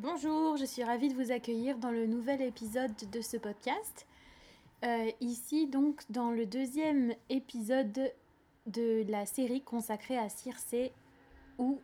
Bonjour, 0.00 0.56
je 0.56 0.64
suis 0.64 0.84
ravie 0.84 1.08
de 1.08 1.14
vous 1.14 1.32
accueillir 1.32 1.76
dans 1.76 1.90
le 1.90 2.06
nouvel 2.06 2.40
épisode 2.40 2.94
de 3.10 3.20
ce 3.20 3.36
podcast. 3.36 4.06
Euh, 4.84 5.10
ici 5.20 5.66
donc 5.66 6.02
dans 6.08 6.30
le 6.30 6.46
deuxième 6.46 7.14
épisode 7.30 8.12
de 8.66 9.04
la 9.08 9.26
série 9.26 9.60
consacrée 9.60 10.16
à 10.16 10.28
Circé 10.28 10.92
ou 11.58 11.80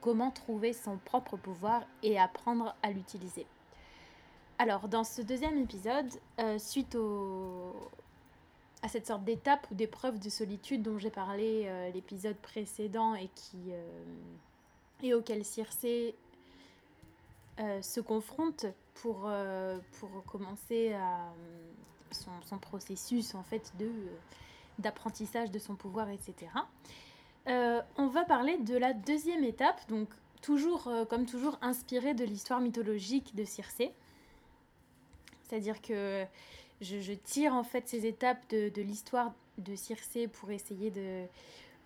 comment 0.00 0.32
trouver 0.32 0.72
son 0.72 0.98
propre 0.98 1.36
pouvoir 1.36 1.84
et 2.02 2.18
apprendre 2.18 2.74
à 2.82 2.90
l'utiliser. 2.90 3.46
Alors 4.58 4.88
dans 4.88 5.04
ce 5.04 5.22
deuxième 5.22 5.56
épisode, 5.58 6.10
euh, 6.40 6.58
suite 6.58 6.98
à 8.82 8.88
cette 8.88 9.06
sorte 9.06 9.22
d'étape 9.22 9.68
ou 9.70 9.76
d'épreuve 9.76 10.18
de 10.18 10.30
solitude 10.30 10.82
dont 10.82 10.98
j'ai 10.98 11.10
parlé 11.10 11.66
euh, 11.66 11.90
l'épisode 11.90 12.38
précédent 12.38 13.14
et 13.14 13.30
qui 13.36 13.70
et 15.04 15.14
auquel 15.14 15.44
Circé 15.44 16.16
euh, 17.58 17.80
se 17.80 18.00
confronte 18.00 18.66
pour, 18.94 19.24
euh, 19.26 19.78
pour 19.98 20.24
commencer 20.24 20.92
à, 20.92 21.32
son, 22.10 22.30
son, 22.42 22.58
processus 22.58 23.34
en 23.34 23.42
fait 23.42 23.72
de 23.78 23.90
d'apprentissage 24.78 25.50
de 25.50 25.58
son 25.58 25.74
pouvoir, 25.74 26.10
etc. 26.10 26.34
Euh, 27.48 27.80
on 27.96 28.08
va 28.08 28.24
parler 28.24 28.58
de 28.58 28.76
la 28.76 28.92
deuxième 28.92 29.42
étape, 29.42 29.80
donc 29.88 30.10
toujours, 30.42 30.90
comme 31.08 31.24
toujours, 31.24 31.56
inspirée 31.62 32.12
de 32.12 32.24
l'histoire 32.24 32.60
mythologique 32.60 33.34
de 33.34 33.44
Circé. 33.44 33.90
C'est-à-dire 35.44 35.80
que 35.80 36.26
je, 36.82 37.00
je, 37.00 37.14
tire 37.14 37.54
en 37.54 37.64
fait 37.64 37.88
ces 37.88 38.04
étapes 38.04 38.46
de, 38.50 38.68
de 38.68 38.82
l'histoire 38.82 39.32
de 39.56 39.74
Circé 39.76 40.28
pour 40.28 40.50
essayer 40.50 40.90
de 40.90 41.24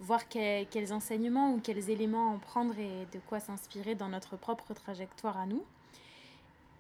voir 0.00 0.28
quels, 0.28 0.92
enseignements 0.92 1.52
ou 1.52 1.60
quels 1.60 1.90
éléments 1.90 2.32
en 2.32 2.38
prendre 2.38 2.78
et 2.78 3.06
de 3.12 3.20
quoi 3.28 3.38
s'inspirer 3.38 3.94
dans 3.94 4.08
notre 4.08 4.36
propre 4.36 4.74
trajectoire 4.74 5.36
à 5.36 5.46
nous. 5.46 5.62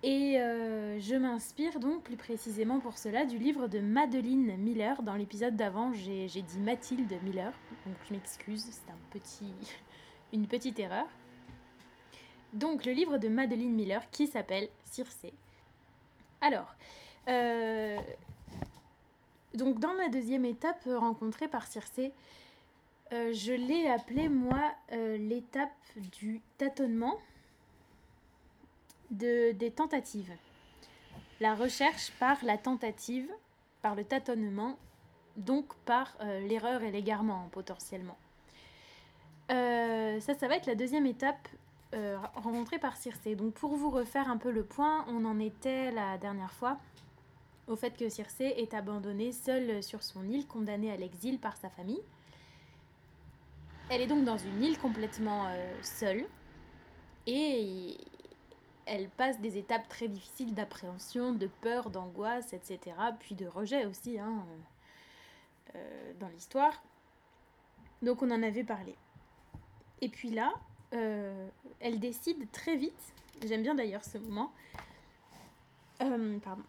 Et 0.02 0.40
euh, 0.40 0.98
je 0.98 1.14
m'inspire 1.14 1.78
donc 1.78 2.02
plus 2.02 2.16
précisément 2.16 2.80
pour 2.80 2.96
cela 2.96 3.26
du 3.26 3.36
livre 3.36 3.68
de 3.68 3.80
Madeleine 3.80 4.56
Miller. 4.56 5.02
Dans 5.02 5.14
l'épisode 5.14 5.56
d'avant, 5.56 5.92
j'ai 5.92 6.26
dit 6.26 6.58
Mathilde 6.58 7.12
Miller, 7.22 7.52
donc 7.84 7.96
je 8.08 8.14
m'excuse, 8.14 8.64
c'est 8.70 8.90
un 8.90 8.98
petit, 9.10 9.52
une 10.32 10.46
petite 10.46 10.78
erreur. 10.78 11.06
Donc 12.54 12.86
le 12.86 12.92
livre 12.92 13.18
de 13.18 13.28
Madeleine 13.28 13.74
Miller 13.74 14.02
qui 14.10 14.26
s'appelle 14.26 14.70
Circé. 14.84 15.34
Alors, 16.40 16.74
euh, 17.28 17.98
donc 19.52 19.78
dans 19.78 19.94
ma 19.94 20.08
deuxième 20.08 20.46
étape 20.46 20.82
rencontrée 20.86 21.48
par 21.48 21.66
Circé, 21.66 22.12
euh, 23.12 23.32
je 23.32 23.52
l'ai 23.52 23.88
appelée 23.88 24.28
moi 24.28 24.72
euh, 24.92 25.16
l'étape 25.16 25.70
du 25.96 26.40
tâtonnement 26.58 27.18
de, 29.10 29.52
des 29.52 29.72
tentatives. 29.72 30.32
La 31.40 31.54
recherche 31.54 32.12
par 32.20 32.44
la 32.44 32.56
tentative, 32.56 33.28
par 33.82 33.96
le 33.96 34.04
tâtonnement, 34.04 34.78
donc 35.36 35.74
par 35.86 36.16
euh, 36.20 36.40
l'erreur 36.40 36.82
et 36.82 36.92
l'égarement 36.92 37.48
potentiellement. 37.50 38.16
Ça, 39.48 40.34
ça 40.34 40.46
va 40.46 40.56
être 40.56 40.66
la 40.66 40.76
deuxième 40.76 41.06
étape 41.06 41.48
rencontrée 42.36 42.78
par 42.78 42.96
Circé. 42.96 43.34
Donc 43.34 43.54
pour 43.54 43.74
vous 43.74 43.90
refaire 43.90 44.30
un 44.30 44.36
peu 44.36 44.52
le 44.52 44.62
point, 44.62 45.04
on 45.08 45.24
en 45.24 45.40
était 45.40 45.90
la 45.90 46.18
dernière 46.18 46.52
fois 46.52 46.78
au 47.66 47.74
fait 47.74 47.96
que 47.96 48.08
Circé 48.08 48.44
est 48.44 48.74
abandonnée 48.74 49.32
seule 49.32 49.82
sur 49.82 50.04
son 50.04 50.28
île, 50.28 50.46
condamnée 50.46 50.92
à 50.92 50.96
l'exil 50.96 51.40
par 51.40 51.56
sa 51.56 51.68
famille. 51.68 52.00
Elle 53.92 54.02
est 54.02 54.06
donc 54.06 54.24
dans 54.24 54.38
une 54.38 54.62
île 54.62 54.78
complètement 54.78 55.48
euh, 55.48 55.74
seule 55.82 56.24
et 57.26 57.96
elle 58.86 59.08
passe 59.08 59.40
des 59.40 59.58
étapes 59.58 59.88
très 59.88 60.06
difficiles 60.06 60.54
d'appréhension, 60.54 61.32
de 61.32 61.48
peur, 61.60 61.90
d'angoisse, 61.90 62.52
etc. 62.52 62.78
Puis 63.18 63.34
de 63.34 63.48
rejet 63.48 63.86
aussi 63.86 64.20
hein, 64.20 64.46
euh, 65.74 66.12
dans 66.20 66.28
l'histoire. 66.28 66.84
Donc 68.00 68.22
on 68.22 68.30
en 68.30 68.44
avait 68.44 68.62
parlé. 68.62 68.94
Et 70.00 70.08
puis 70.08 70.30
là, 70.30 70.52
euh, 70.94 71.48
elle 71.80 71.98
décide 71.98 72.48
très 72.52 72.76
vite, 72.76 73.12
j'aime 73.44 73.62
bien 73.62 73.74
d'ailleurs 73.74 74.04
ce 74.04 74.18
moment, 74.18 74.52
pardon, 75.98 76.62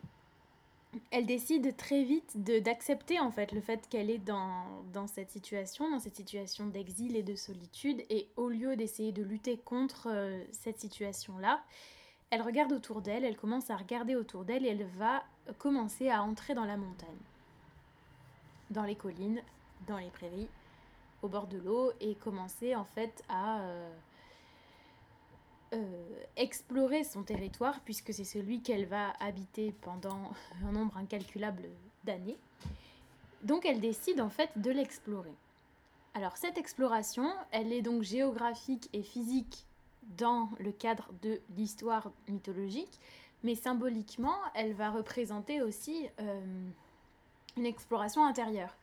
elle 1.11 1.25
décide 1.25 1.75
très 1.77 2.03
vite 2.03 2.43
d'accepter 2.43 3.19
en 3.19 3.31
fait 3.31 3.51
le 3.51 3.61
fait 3.61 3.87
qu'elle 3.89 4.09
est 4.09 4.17
dans, 4.17 4.65
dans 4.93 5.07
cette 5.07 5.31
situation, 5.31 5.89
dans 5.89 5.99
cette 5.99 6.15
situation 6.15 6.67
d'exil 6.67 7.15
et 7.15 7.23
de 7.23 7.35
solitude, 7.35 8.03
et 8.09 8.27
au 8.35 8.49
lieu 8.49 8.75
d'essayer 8.75 9.11
de 9.11 9.23
lutter 9.23 9.57
contre 9.57 10.07
euh, 10.11 10.43
cette 10.51 10.79
situation-là, 10.79 11.63
elle 12.29 12.41
regarde 12.41 12.71
autour 12.71 13.01
d'elle, 13.01 13.25
elle 13.25 13.37
commence 13.37 13.69
à 13.69 13.75
regarder 13.75 14.15
autour 14.15 14.45
d'elle 14.45 14.65
et 14.65 14.69
elle 14.69 14.85
va 14.97 15.23
commencer 15.57 16.09
à 16.09 16.23
entrer 16.23 16.53
dans 16.53 16.65
la 16.65 16.77
montagne, 16.77 17.09
dans 18.69 18.83
les 18.83 18.95
collines, 18.95 19.41
dans 19.87 19.97
les 19.97 20.09
prairies, 20.09 20.47
au 21.21 21.27
bord 21.27 21.47
de 21.47 21.57
l'eau 21.57 21.91
et 21.99 22.15
commencer 22.15 22.75
en 22.75 22.85
fait 22.85 23.23
à 23.29 23.59
euh, 23.61 23.89
euh, 25.73 26.23
explorer 26.35 27.03
son 27.03 27.23
territoire 27.23 27.79
puisque 27.81 28.13
c'est 28.13 28.25
celui 28.25 28.61
qu'elle 28.61 28.85
va 28.85 29.13
habiter 29.19 29.73
pendant 29.81 30.31
un 30.67 30.71
nombre 30.71 30.97
incalculable 30.97 31.69
d'années. 32.03 32.37
Donc 33.43 33.65
elle 33.65 33.79
décide 33.79 34.21
en 34.21 34.29
fait 34.29 34.49
de 34.57 34.69
l'explorer. 34.69 35.33
Alors 36.13 36.35
cette 36.35 36.57
exploration, 36.57 37.31
elle 37.51 37.71
est 37.71 37.81
donc 37.81 38.03
géographique 38.03 38.89
et 38.93 39.01
physique 39.01 39.65
dans 40.17 40.49
le 40.59 40.71
cadre 40.71 41.07
de 41.21 41.39
l'histoire 41.55 42.11
mythologique, 42.27 42.99
mais 43.43 43.55
symboliquement, 43.55 44.35
elle 44.53 44.73
va 44.73 44.89
représenter 44.89 45.61
aussi 45.61 46.07
euh, 46.19 46.69
une 47.57 47.65
exploration 47.65 48.25
intérieure. 48.25 48.75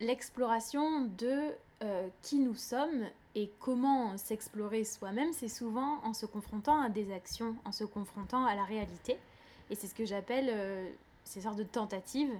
L'exploration 0.00 1.02
de 1.18 1.52
euh, 1.82 2.08
qui 2.22 2.38
nous 2.38 2.54
sommes 2.54 3.06
et 3.34 3.50
comment 3.60 4.16
s'explorer 4.16 4.84
soi-même, 4.84 5.32
c'est 5.32 5.48
souvent 5.48 6.00
en 6.04 6.12
se 6.12 6.26
confrontant 6.26 6.80
à 6.80 6.88
des 6.88 7.12
actions, 7.12 7.56
en 7.64 7.72
se 7.72 7.84
confrontant 7.84 8.44
à 8.44 8.54
la 8.54 8.64
réalité. 8.64 9.18
Et 9.70 9.74
c'est 9.76 9.86
ce 9.86 9.94
que 9.94 10.04
j'appelle 10.04 10.48
euh, 10.50 10.90
ces 11.24 11.42
sortes 11.42 11.58
de 11.58 11.64
tentatives. 11.64 12.32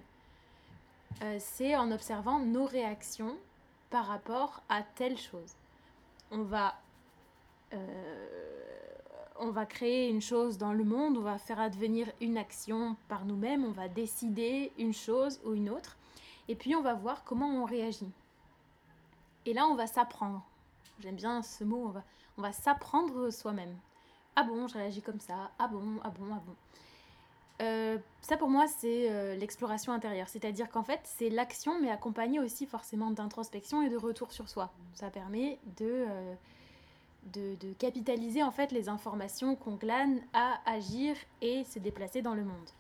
Euh, 1.23 1.37
c'est 1.39 1.77
en 1.77 1.93
observant 1.93 2.41
nos 2.41 2.65
réactions 2.65 3.37
par 3.91 4.07
rapport 4.07 4.63
à 4.69 4.83
telle 4.83 5.19
chose. 5.19 5.55
On 6.31 6.43
va 6.43 6.75
euh, 7.73 8.41
on 9.41 9.51
va 9.51 9.65
créer 9.65 10.11
une 10.11 10.21
chose 10.21 10.59
dans 10.59 10.73
le 10.73 10.85
monde, 10.85 11.17
on 11.17 11.23
va 11.23 11.39
faire 11.39 11.61
advenir 11.61 12.13
une 12.21 12.37
action 12.37 12.97
par 13.09 13.25
nous-mêmes, 13.25 13.65
on 13.65 13.71
va 13.71 13.89
décider 13.89 14.71
une 14.77 14.93
chose 14.93 15.41
ou 15.45 15.55
une 15.55 15.71
autre, 15.71 15.97
et 16.49 16.55
puis 16.55 16.77
on 16.77 16.83
va 16.83 16.93
voir 16.93 17.25
comment 17.25 17.49
on 17.49 17.65
réagit. 17.65 18.11
Et 19.47 19.55
là, 19.55 19.67
on 19.67 19.77
va 19.77 19.87
s'apprendre. 19.87 20.45
J'aime 21.01 21.17
bien 21.17 21.43
ce 21.43 21.65
mot, 21.65 21.93
on 22.37 22.43
va, 22.43 22.53
s'apprendre 22.53 23.31
soi-même. 23.31 23.75
Ah 24.37 24.43
bon, 24.43 24.69
je 24.69 24.75
réagis 24.75 25.03
comme 25.03 25.21
ça, 25.21 25.51
ah 25.59 25.69
bon, 25.69 25.83
ah 26.03 26.11
bon, 26.11 26.27
ah 26.33 26.43
bon. 26.47 26.55
Euh, 27.63 27.99
ça 28.23 28.39
pour 28.39 28.49
moi 28.49 28.67
c'est 28.67 29.11
euh, 29.11 29.35
l'exploration 29.37 29.93
intérieure, 29.93 30.29
c'est-à-dire 30.29 30.71
qu'en 30.71 30.83
fait 30.83 31.01
c'est 31.05 31.29
l'action 31.29 31.79
mais 31.79 31.91
accompagnée 31.91 32.41
aussi 32.41 32.65
forcément 32.65 33.11
d'introspection 33.11 33.83
et 33.83 33.91
de 33.91 33.99
retour 33.99 34.33
sur 34.33 34.49
soi. 34.49 34.73
Ça 34.95 35.11
permet 35.11 35.59
de, 35.77 36.07
euh, 36.09 36.35
de, 37.35 37.57
de, 37.57 37.75
capitaliser 37.75 38.43
en 38.43 38.51
fait 38.51 38.73
les 38.73 38.89
informations 38.89 39.57
qu'on 39.57 39.75
glane 39.75 40.21
à 40.33 40.59
agir 40.65 41.17
et 41.43 41.65
se 41.65 41.79
déplacer 41.79 42.23
dans 42.23 42.35
le 42.35 42.45
monde. 42.45 42.71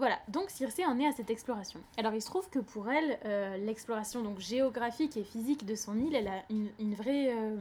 Voilà, 0.00 0.18
donc 0.28 0.48
Circé 0.48 0.86
en 0.86 0.98
est 0.98 1.06
à 1.06 1.12
cette 1.12 1.28
exploration. 1.28 1.78
Alors 1.98 2.14
il 2.14 2.22
se 2.22 2.26
trouve 2.26 2.48
que 2.48 2.58
pour 2.58 2.90
elle, 2.90 3.18
euh, 3.26 3.58
l'exploration 3.58 4.22
donc 4.22 4.38
géographique 4.38 5.18
et 5.18 5.24
physique 5.24 5.66
de 5.66 5.74
son 5.74 6.00
île, 6.00 6.14
elle 6.14 6.28
a 6.28 6.42
une, 6.48 6.94
vraie 6.94 7.34
euh, 7.34 7.58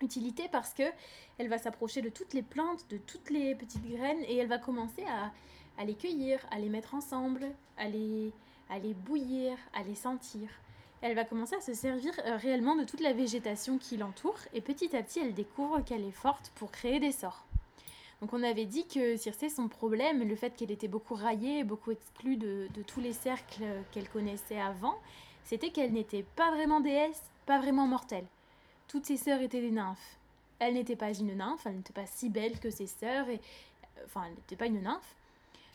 utilité 0.00 0.44
parce 0.52 0.72
que 0.72 0.84
elle 1.38 1.48
va 1.48 1.58
s'approcher 1.58 2.02
de 2.02 2.08
toutes 2.08 2.34
les 2.34 2.42
plantes, 2.42 2.86
de 2.88 2.98
toutes 2.98 3.30
les 3.30 3.56
petites 3.56 3.84
graines 3.84 4.22
et 4.28 4.36
elle 4.36 4.46
va 4.46 4.58
commencer 4.58 5.04
à, 5.76 5.84
les 5.84 5.94
cueillir, 5.94 6.38
à 6.52 6.60
les 6.60 6.68
mettre 6.68 6.94
ensemble, 6.94 7.48
à 7.76 7.88
les, 7.88 8.30
à 8.68 8.78
les 8.78 8.94
bouillir, 8.94 9.58
à 9.74 9.82
les 9.82 9.96
sentir. 9.96 10.48
Elle 11.00 11.16
va 11.16 11.24
commencer 11.24 11.56
à 11.56 11.60
se 11.60 11.74
servir 11.74 12.12
euh, 12.26 12.36
réellement 12.36 12.76
de 12.76 12.84
toute 12.84 13.00
la 13.00 13.12
végétation 13.12 13.76
qui 13.76 13.96
l'entoure 13.96 14.38
et 14.54 14.60
petit 14.60 14.94
à 14.94 15.02
petit 15.02 15.18
elle 15.18 15.34
découvre 15.34 15.80
qu'elle 15.80 16.04
est 16.04 16.12
forte 16.12 16.52
pour 16.54 16.70
créer 16.70 17.00
des 17.00 17.10
sorts. 17.10 17.44
Donc 18.20 18.34
on 18.34 18.42
avait 18.42 18.66
dit 18.66 18.86
que 18.86 19.16
Circé, 19.16 19.48
son 19.48 19.68
problème, 19.68 20.28
le 20.28 20.36
fait 20.36 20.54
qu'elle 20.54 20.70
était 20.70 20.88
beaucoup 20.88 21.14
raillée, 21.14 21.64
beaucoup 21.64 21.90
exclue 21.90 22.36
de, 22.36 22.68
tous 22.86 23.00
les 23.00 23.14
cercles 23.14 23.64
qu'elle 23.92 24.08
connaissait 24.08 24.60
avant, 24.60 24.98
c'était 25.44 25.70
qu'elle 25.70 25.92
n'était 25.92 26.24
pas 26.36 26.50
vraiment 26.50 26.80
déesse, 26.80 27.22
pas 27.46 27.58
vraiment 27.58 27.86
mortelle. 27.86 28.26
Toutes 28.88 29.06
ses 29.06 29.16
sœurs 29.16 29.40
étaient 29.40 29.62
des 29.62 29.70
nymphes. 29.70 30.18
Elle 30.58 30.74
n'était 30.74 30.96
pas 30.96 31.14
une 31.14 31.34
nymphe, 31.34 31.64
elle 31.64 31.76
n'était 31.76 31.94
pas 31.94 32.06
si 32.06 32.28
belle 32.28 32.60
que 32.60 32.68
ses 32.68 32.86
sœurs, 32.86 33.28
et 33.30 33.40
enfin 34.04 34.24
elle 34.26 34.34
n'était 34.34 34.56
pas 34.56 34.66
une 34.66 34.82
nymphe. 34.82 35.14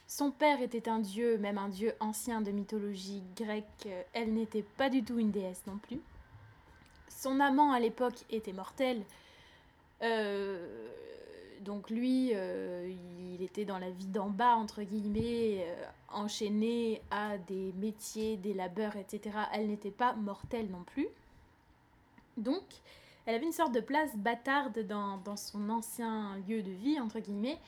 Son 0.07 0.29
père 0.29 0.61
était 0.61 0.87
un 0.87 0.99
dieu, 0.99 1.39
même 1.39 1.57
un 1.57 1.69
dieu 1.69 1.95
ancien 1.99 2.41
de 2.41 2.51
mythologie 2.51 3.23
grecque, 3.35 3.87
elle 4.13 4.33
n'était 4.33 4.61
pas 4.61 4.89
du 4.89 5.03
tout 5.03 5.17
une 5.17 5.31
déesse 5.31 5.63
non 5.65 5.77
plus. 5.77 5.99
Son 7.09 7.39
amant 7.39 7.71
à 7.71 7.79
l'époque 7.79 8.23
était 8.29 8.53
mortel. 8.53 9.03
Euh, 10.03 10.87
donc 11.61 11.89
lui, 11.89 12.31
euh, 12.33 12.91
il 13.33 13.41
était 13.41 13.65
dans 13.65 13.77
la 13.77 13.89
vie 13.89 14.07
d'en 14.07 14.29
bas, 14.29 14.55
entre 14.55 14.83
guillemets, 14.83 15.65
euh, 15.67 15.85
enchaîné 16.09 17.01
à 17.11 17.37
des 17.37 17.73
métiers, 17.77 18.37
des 18.37 18.53
labeurs, 18.53 18.95
etc. 18.95 19.37
Elle 19.53 19.67
n'était 19.67 19.91
pas 19.91 20.13
mortelle 20.13 20.69
non 20.69 20.83
plus. 20.83 21.07
Donc, 22.37 22.63
elle 23.25 23.35
avait 23.35 23.45
une 23.45 23.51
sorte 23.51 23.73
de 23.73 23.79
place 23.79 24.15
bâtarde 24.15 24.85
dans, 24.87 25.17
dans 25.17 25.37
son 25.37 25.69
ancien 25.69 26.37
lieu 26.47 26.61
de 26.61 26.71
vie, 26.71 26.99
entre 26.99 27.19
guillemets, 27.19 27.59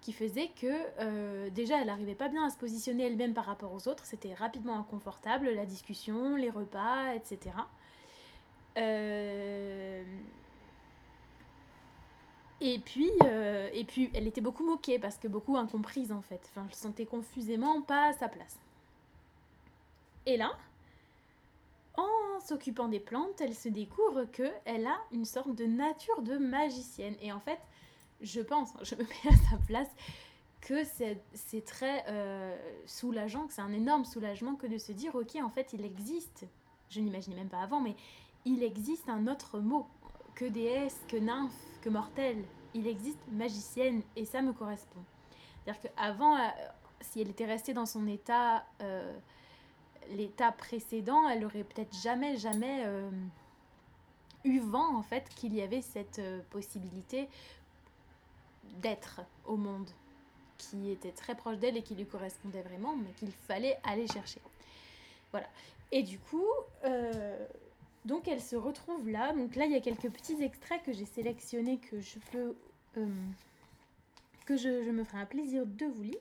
qui 0.00 0.12
faisait 0.12 0.50
que 0.60 0.66
euh, 1.00 1.50
déjà 1.50 1.80
elle 1.80 1.86
n'arrivait 1.86 2.14
pas 2.14 2.28
bien 2.28 2.44
à 2.44 2.50
se 2.50 2.56
positionner 2.56 3.06
elle-même 3.06 3.34
par 3.34 3.44
rapport 3.44 3.72
aux 3.72 3.88
autres, 3.88 4.06
c'était 4.06 4.34
rapidement 4.34 4.78
inconfortable, 4.78 5.50
la 5.50 5.66
discussion, 5.66 6.36
les 6.36 6.50
repas, 6.50 7.14
etc. 7.14 7.54
et 12.60 12.78
puis, 12.78 13.10
euh, 13.24 13.68
et 13.72 13.84
puis, 13.84 14.10
elle 14.14 14.26
était 14.26 14.40
beaucoup 14.40 14.64
moquée 14.64 14.98
parce 14.98 15.16
que 15.16 15.28
beaucoup 15.28 15.56
incomprise 15.56 16.12
en 16.12 16.22
fait. 16.22 16.40
Enfin, 16.50 16.66
je 16.70 16.76
sentais 16.76 17.06
confusément 17.06 17.80
pas 17.82 18.08
à 18.08 18.12
sa 18.12 18.28
place. 18.28 18.58
Et 20.26 20.36
là, 20.36 20.52
en 21.96 22.40
s'occupant 22.40 22.88
des 22.88 23.00
plantes, 23.00 23.40
elle 23.40 23.54
se 23.54 23.68
découvre 23.68 24.24
que 24.24 24.50
elle 24.64 24.86
a 24.86 24.98
une 25.12 25.24
sorte 25.24 25.54
de 25.54 25.64
nature 25.64 26.22
de 26.22 26.36
magicienne. 26.36 27.14
Et 27.22 27.32
en 27.32 27.40
fait, 27.40 27.58
je 28.20 28.40
pense, 28.40 28.70
je 28.82 28.94
me 28.94 29.02
mets 29.02 29.30
à 29.30 29.50
sa 29.50 29.56
place, 29.66 29.88
que 30.60 30.84
c'est 30.84 31.64
très 31.64 32.04
euh, 32.08 32.56
soulageant, 32.86 33.46
que 33.46 33.52
c'est 33.54 33.62
un 33.62 33.72
énorme 33.72 34.04
soulagement 34.04 34.54
que 34.54 34.66
de 34.66 34.78
se 34.78 34.92
dire, 34.92 35.14
ok, 35.14 35.36
en 35.42 35.48
fait, 35.48 35.72
il 35.72 35.84
existe, 35.84 36.44
je 36.90 37.00
n'imaginais 37.00 37.36
même 37.36 37.48
pas 37.48 37.62
avant, 37.62 37.80
mais 37.80 37.96
il 38.44 38.62
existe 38.62 39.08
un 39.08 39.26
autre 39.26 39.58
mot 39.58 39.86
que 40.40 40.46
déesse, 40.46 40.98
que 41.06 41.18
nymphe, 41.18 41.52
que 41.82 41.90
mortelle. 41.90 42.42
Il 42.72 42.86
existe 42.86 43.20
magicienne, 43.30 44.00
et 44.16 44.24
ça 44.24 44.40
me 44.40 44.54
correspond. 44.54 45.02
C'est-à-dire 45.64 45.82
qu'avant, 45.82 46.34
euh, 46.34 46.48
si 47.02 47.20
elle 47.20 47.28
était 47.28 47.44
restée 47.44 47.74
dans 47.74 47.84
son 47.84 48.06
état, 48.06 48.64
euh, 48.80 49.12
l'état 50.12 50.50
précédent, 50.50 51.28
elle 51.28 51.44
aurait 51.44 51.64
peut-être 51.64 51.94
jamais, 52.02 52.38
jamais 52.38 52.86
eu 54.44 54.60
vent, 54.60 54.96
en 54.96 55.02
fait, 55.02 55.28
qu'il 55.36 55.54
y 55.54 55.60
avait 55.60 55.82
cette 55.82 56.22
possibilité 56.48 57.28
d'être 58.80 59.20
au 59.44 59.56
monde 59.56 59.90
qui 60.56 60.90
était 60.90 61.12
très 61.12 61.34
proche 61.34 61.58
d'elle 61.58 61.76
et 61.76 61.82
qui 61.82 61.94
lui 61.94 62.06
correspondait 62.06 62.62
vraiment, 62.62 62.96
mais 62.96 63.10
qu'il 63.18 63.32
fallait 63.32 63.78
aller 63.84 64.06
chercher. 64.06 64.40
Voilà. 65.32 65.48
Et 65.92 66.02
du 66.02 66.18
coup, 66.18 66.46
euh, 66.84 67.19
donc 68.10 68.26
elle 68.26 68.40
se 68.40 68.56
retrouve 68.56 69.08
là. 69.08 69.32
Donc 69.32 69.54
là, 69.54 69.66
il 69.66 69.72
y 69.72 69.76
a 69.76 69.80
quelques 69.80 70.10
petits 70.10 70.42
extraits 70.42 70.82
que 70.82 70.92
j'ai 70.92 71.06
sélectionnés 71.06 71.78
que 71.78 72.00
je 72.00 72.18
peux, 72.32 72.56
euh, 72.98 73.06
que 74.46 74.56
je, 74.56 74.90
me 74.90 75.04
ferai 75.04 75.18
un 75.18 75.26
plaisir 75.26 75.64
de 75.64 75.86
vous 75.86 76.02
lire. 76.02 76.16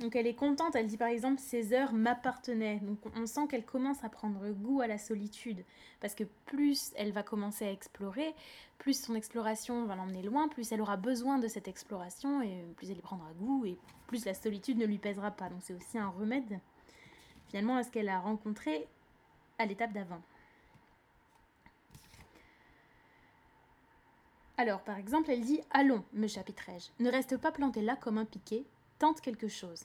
Donc 0.00 0.16
elle 0.16 0.26
est 0.26 0.34
contente, 0.34 0.74
elle 0.74 0.88
dit 0.88 0.96
par 0.96 1.08
exemple 1.08 1.40
ces 1.40 1.72
heures 1.72 1.92
m'appartenaient. 1.92 2.80
Donc 2.80 2.98
on 3.14 3.26
sent 3.26 3.46
qu'elle 3.48 3.64
commence 3.64 4.02
à 4.02 4.08
prendre 4.08 4.50
goût 4.50 4.80
à 4.80 4.88
la 4.88 4.98
solitude 4.98 5.64
parce 6.00 6.16
que 6.16 6.24
plus 6.46 6.92
elle 6.96 7.12
va 7.12 7.22
commencer 7.22 7.64
à 7.64 7.70
explorer, 7.70 8.34
plus 8.78 9.00
son 9.00 9.14
exploration 9.14 9.86
va 9.86 9.94
l'emmener 9.94 10.22
loin, 10.22 10.48
plus 10.48 10.72
elle 10.72 10.80
aura 10.80 10.96
besoin 10.96 11.38
de 11.38 11.46
cette 11.46 11.68
exploration 11.68 12.42
et 12.42 12.64
plus 12.76 12.90
elle 12.90 12.98
y 12.98 13.02
prendra 13.02 13.32
goût 13.34 13.64
et 13.64 13.78
plus 14.08 14.24
la 14.24 14.34
solitude 14.34 14.78
ne 14.78 14.84
lui 14.84 14.98
pèsera 14.98 15.30
pas. 15.30 15.48
Donc 15.48 15.60
c'est 15.62 15.74
aussi 15.74 15.96
un 15.96 16.08
remède 16.08 16.58
finalement 17.48 17.76
à 17.76 17.82
ce 17.84 17.90
qu'elle 17.90 18.08
a 18.08 18.20
rencontré 18.20 18.86
à 19.58 19.66
l'étape 19.66 19.92
d'avant. 19.92 20.22
Alors, 24.56 24.82
par 24.82 24.98
exemple, 24.98 25.30
elle 25.30 25.44
dit 25.44 25.60
Allons, 25.70 26.04
me 26.12 26.28
chapitrai-je, 26.28 27.02
ne 27.02 27.10
reste 27.10 27.36
pas 27.36 27.52
planté 27.52 27.82
là 27.82 27.96
comme 27.96 28.18
un 28.18 28.24
piquet, 28.24 28.64
tente 28.98 29.20
quelque 29.20 29.48
chose. 29.48 29.84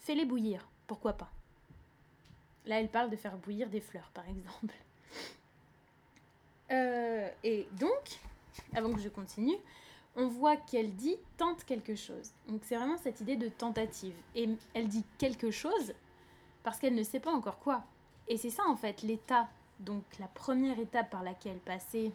Fais-les 0.00 0.24
bouillir, 0.24 0.68
pourquoi 0.86 1.14
pas? 1.14 1.30
Là, 2.66 2.80
elle 2.80 2.90
parle 2.90 3.10
de 3.10 3.16
faire 3.16 3.36
bouillir 3.36 3.68
des 3.70 3.80
fleurs, 3.80 4.10
par 4.12 4.28
exemple. 4.28 4.74
Euh, 6.70 7.28
et 7.44 7.68
donc, 7.72 8.18
avant 8.74 8.94
que 8.94 9.00
je 9.00 9.10
continue, 9.10 9.58
on 10.16 10.28
voit 10.28 10.56
qu'elle 10.56 10.94
dit 10.94 11.16
tente 11.36 11.64
quelque 11.64 11.94
chose. 11.94 12.32
Donc 12.48 12.62
c'est 12.64 12.76
vraiment 12.76 12.96
cette 12.96 13.20
idée 13.20 13.36
de 13.36 13.48
tentative. 13.48 14.14
Et 14.34 14.48
elle 14.74 14.88
dit 14.88 15.04
quelque 15.18 15.50
chose 15.50 15.92
parce 16.62 16.78
qu'elle 16.78 16.94
ne 16.94 17.02
sait 17.02 17.20
pas 17.20 17.32
encore 17.32 17.58
quoi. 17.58 17.84
Et 18.28 18.36
c'est 18.36 18.50
ça 18.50 18.62
en 18.68 18.76
fait 18.76 19.02
l'état, 19.02 19.48
donc 19.80 20.04
la 20.18 20.28
première 20.28 20.78
étape 20.78 21.10
par 21.10 21.22
laquelle 21.22 21.58
passer. 21.58 22.12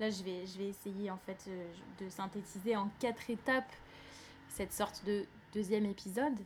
Là 0.00 0.10
je 0.10 0.22
vais, 0.22 0.46
je 0.46 0.58
vais 0.58 0.68
essayer 0.68 1.10
en 1.10 1.18
fait 1.18 1.44
euh, 1.48 1.72
de 2.00 2.08
synthétiser 2.08 2.76
en 2.76 2.90
quatre 3.00 3.30
étapes 3.30 3.72
cette 4.48 4.72
sorte 4.72 5.04
de 5.04 5.26
deuxième 5.52 5.86
épisode, 5.86 6.36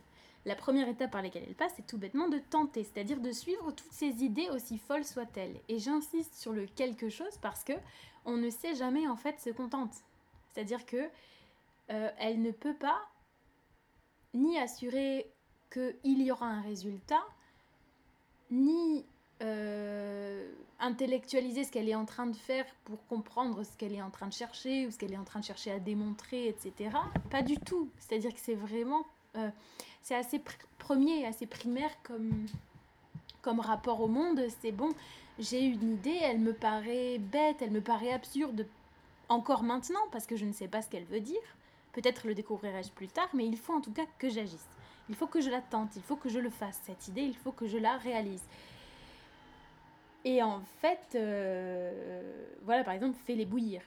la 0.45 0.55
première 0.55 0.89
étape 0.89 1.11
par 1.11 1.21
laquelle 1.21 1.43
elle 1.47 1.55
passe, 1.55 1.73
c'est 1.75 1.85
tout 1.85 1.97
bêtement 1.97 2.27
de 2.27 2.39
tenter, 2.39 2.83
c'est-à-dire 2.83 3.19
de 3.19 3.31
suivre 3.31 3.71
toutes 3.71 3.91
ces 3.91 4.23
idées 4.23 4.49
aussi 4.49 4.77
folles 4.79 5.05
soient-elles. 5.05 5.59
Et 5.69 5.79
j'insiste 5.79 6.33
sur 6.35 6.51
le 6.51 6.65
quelque 6.65 7.09
chose 7.09 7.37
parce 7.41 7.63
que 7.63 7.73
on 8.25 8.37
ne 8.37 8.49
sait 8.49 8.75
jamais 8.75 9.07
en 9.07 9.15
fait 9.15 9.39
se 9.39 9.49
contente. 9.51 9.93
C'est-à-dire 10.49 10.85
que 10.85 11.09
euh, 11.91 12.09
elle 12.17 12.41
ne 12.41 12.51
peut 12.51 12.73
pas 12.73 12.99
ni 14.33 14.57
assurer 14.57 15.31
qu'il 15.71 16.21
y 16.21 16.31
aura 16.31 16.47
un 16.47 16.61
résultat, 16.61 17.23
ni 18.49 19.05
euh, 19.41 20.51
intellectualiser 20.79 21.63
ce 21.63 21.71
qu'elle 21.71 21.89
est 21.89 21.95
en 21.95 22.05
train 22.05 22.27
de 22.27 22.35
faire 22.35 22.65
pour 22.85 23.05
comprendre 23.07 23.63
ce 23.63 23.77
qu'elle 23.77 23.93
est 23.93 24.01
en 24.01 24.09
train 24.09 24.27
de 24.27 24.33
chercher 24.33 24.85
ou 24.85 24.91
ce 24.91 24.97
qu'elle 24.97 25.13
est 25.13 25.17
en 25.17 25.23
train 25.23 25.39
de 25.39 25.45
chercher 25.45 25.71
à 25.71 25.79
démontrer, 25.79 26.47
etc. 26.47 26.91
Pas 27.29 27.41
du 27.41 27.57
tout. 27.57 27.89
C'est-à-dire 27.97 28.33
que 28.33 28.39
c'est 28.39 28.55
vraiment... 28.55 29.05
Euh, 29.37 29.49
c'est 30.03 30.15
assez 30.15 30.41
premier, 30.79 31.25
assez 31.25 31.45
primaire 31.45 31.91
comme, 32.03 32.47
comme 33.41 33.59
rapport 33.59 34.01
au 34.01 34.07
monde. 34.07 34.41
C'est 34.61 34.71
bon, 34.71 34.89
j'ai 35.39 35.63
une 35.63 35.93
idée, 35.93 36.17
elle 36.21 36.39
me 36.39 36.53
paraît 36.53 37.19
bête, 37.19 37.57
elle 37.61 37.71
me 37.71 37.81
paraît 37.81 38.11
absurde 38.11 38.67
encore 39.29 39.63
maintenant 39.63 40.01
parce 40.11 40.25
que 40.25 40.35
je 40.35 40.45
ne 40.45 40.53
sais 40.53 40.67
pas 40.67 40.81
ce 40.81 40.89
qu'elle 40.89 41.05
veut 41.05 41.21
dire. 41.21 41.41
Peut-être 41.93 42.27
le 42.27 42.35
découvrirai-je 42.35 42.91
plus 42.91 43.07
tard, 43.07 43.29
mais 43.33 43.45
il 43.45 43.57
faut 43.57 43.73
en 43.73 43.81
tout 43.81 43.91
cas 43.91 44.05
que 44.17 44.29
j'agisse. 44.29 44.67
Il 45.09 45.15
faut 45.15 45.27
que 45.27 45.41
je 45.41 45.49
la 45.49 45.61
tente, 45.61 45.95
il 45.95 46.01
faut 46.01 46.15
que 46.15 46.29
je 46.29 46.39
le 46.39 46.49
fasse. 46.49 46.79
Cette 46.83 47.07
idée, 47.07 47.21
il 47.21 47.35
faut 47.35 47.51
que 47.51 47.67
je 47.67 47.77
la 47.77 47.97
réalise. 47.97 48.43
Et 50.23 50.43
en 50.43 50.61
fait, 50.81 51.15
euh, 51.15 52.45
voilà, 52.63 52.83
par 52.83 52.93
exemple, 52.93 53.17
fais-les 53.25 53.45
bouillir. 53.45 53.81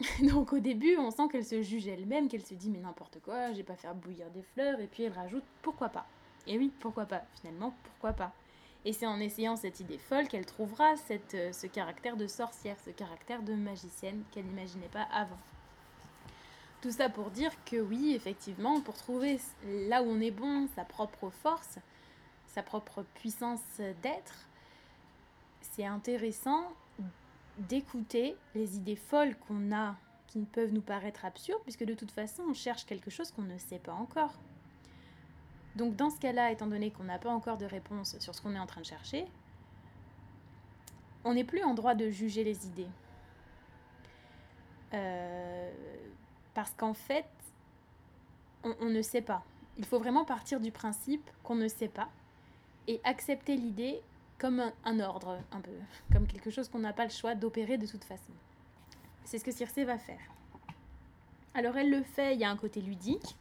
Donc 0.22 0.52
au 0.52 0.58
début, 0.58 0.96
on 0.96 1.10
sent 1.10 1.28
qu'elle 1.30 1.44
se 1.44 1.62
juge 1.62 1.86
elle-même, 1.86 2.28
qu'elle 2.28 2.44
se 2.44 2.54
dit 2.54 2.70
mais 2.70 2.80
n'importe 2.80 3.20
quoi, 3.20 3.52
je 3.52 3.58
vais 3.58 3.62
pas 3.62 3.76
faire 3.76 3.94
bouillir 3.94 4.30
des 4.30 4.42
fleurs, 4.42 4.80
et 4.80 4.86
puis 4.86 5.04
elle 5.04 5.12
rajoute 5.12 5.44
pourquoi 5.62 5.88
pas. 5.88 6.06
Et 6.46 6.58
oui, 6.58 6.72
pourquoi 6.80 7.06
pas, 7.06 7.22
finalement, 7.40 7.74
pourquoi 7.84 8.12
pas. 8.12 8.32
Et 8.84 8.92
c'est 8.92 9.06
en 9.06 9.18
essayant 9.18 9.56
cette 9.56 9.80
idée 9.80 9.98
folle 9.98 10.28
qu'elle 10.28 10.44
trouvera 10.44 10.96
cette, 10.96 11.34
euh, 11.34 11.52
ce 11.52 11.66
caractère 11.66 12.16
de 12.16 12.26
sorcière, 12.26 12.76
ce 12.84 12.90
caractère 12.90 13.42
de 13.42 13.54
magicienne 13.54 14.24
qu'elle 14.30 14.44
n'imaginait 14.44 14.88
pas 14.88 15.06
avant. 15.12 15.38
Tout 16.84 16.90
ça 16.90 17.08
pour 17.08 17.30
dire 17.30 17.50
que 17.64 17.76
oui, 17.80 18.12
effectivement, 18.14 18.78
pour 18.82 18.94
trouver 18.94 19.40
là 19.88 20.02
où 20.02 20.06
on 20.06 20.20
est 20.20 20.30
bon, 20.30 20.68
sa 20.76 20.84
propre 20.84 21.30
force, 21.30 21.78
sa 22.48 22.62
propre 22.62 23.06
puissance 23.14 23.62
d'être, 24.02 24.46
c'est 25.62 25.86
intéressant 25.86 26.70
d'écouter 27.56 28.36
les 28.54 28.76
idées 28.76 28.96
folles 28.96 29.34
qu'on 29.48 29.74
a 29.74 29.96
qui 30.26 30.40
peuvent 30.40 30.74
nous 30.74 30.82
paraître 30.82 31.24
absurdes, 31.24 31.62
puisque 31.62 31.84
de 31.84 31.94
toute 31.94 32.10
façon, 32.10 32.42
on 32.50 32.52
cherche 32.52 32.84
quelque 32.84 33.08
chose 33.08 33.30
qu'on 33.30 33.44
ne 33.44 33.56
sait 33.56 33.78
pas 33.78 33.94
encore. 33.94 34.34
Donc 35.76 35.96
dans 35.96 36.10
ce 36.10 36.20
cas-là, 36.20 36.52
étant 36.52 36.66
donné 36.66 36.90
qu'on 36.90 37.04
n'a 37.04 37.18
pas 37.18 37.30
encore 37.30 37.56
de 37.56 37.64
réponse 37.64 38.18
sur 38.18 38.34
ce 38.34 38.42
qu'on 38.42 38.54
est 38.54 38.58
en 38.58 38.66
train 38.66 38.82
de 38.82 38.86
chercher, 38.86 39.24
on 41.24 41.32
n'est 41.32 41.44
plus 41.44 41.64
en 41.64 41.72
droit 41.72 41.94
de 41.94 42.10
juger 42.10 42.44
les 42.44 42.66
idées. 42.66 42.90
Euh, 44.92 45.72
parce 46.54 46.70
qu'en 46.72 46.94
fait, 46.94 47.26
on, 48.62 48.86
ne 48.86 49.02
sait 49.02 49.20
pas. 49.20 49.44
Il 49.76 49.84
faut 49.84 49.98
vraiment 49.98 50.24
partir 50.24 50.60
du 50.60 50.70
principe 50.70 51.28
qu'on 51.42 51.56
ne 51.56 51.68
sait 51.68 51.88
pas 51.88 52.08
et 52.86 53.00
accepter 53.04 53.56
l'idée 53.56 54.00
comme 54.38 54.72
un, 54.84 55.00
ordre, 55.00 55.38
un 55.52 55.60
peu, 55.60 55.72
comme 56.12 56.26
quelque 56.26 56.50
chose 56.50 56.68
qu'on 56.68 56.78
n'a 56.78 56.92
pas 56.92 57.04
le 57.04 57.10
choix 57.10 57.34
d'opérer 57.34 57.78
de 57.78 57.86
toute 57.86 58.04
façon. 58.04 58.32
C'est 59.24 59.38
ce 59.38 59.44
que 59.44 59.52
Circé 59.52 59.84
va 59.84 59.98
faire. 59.98 60.20
Alors 61.54 61.76
elle 61.76 61.90
le 61.90 62.02
fait, 62.02 62.34
il 62.34 62.40
y 62.40 62.44
a 62.44 62.50
un 62.50 62.56
côté 62.56 62.80
ludique, 62.80 63.36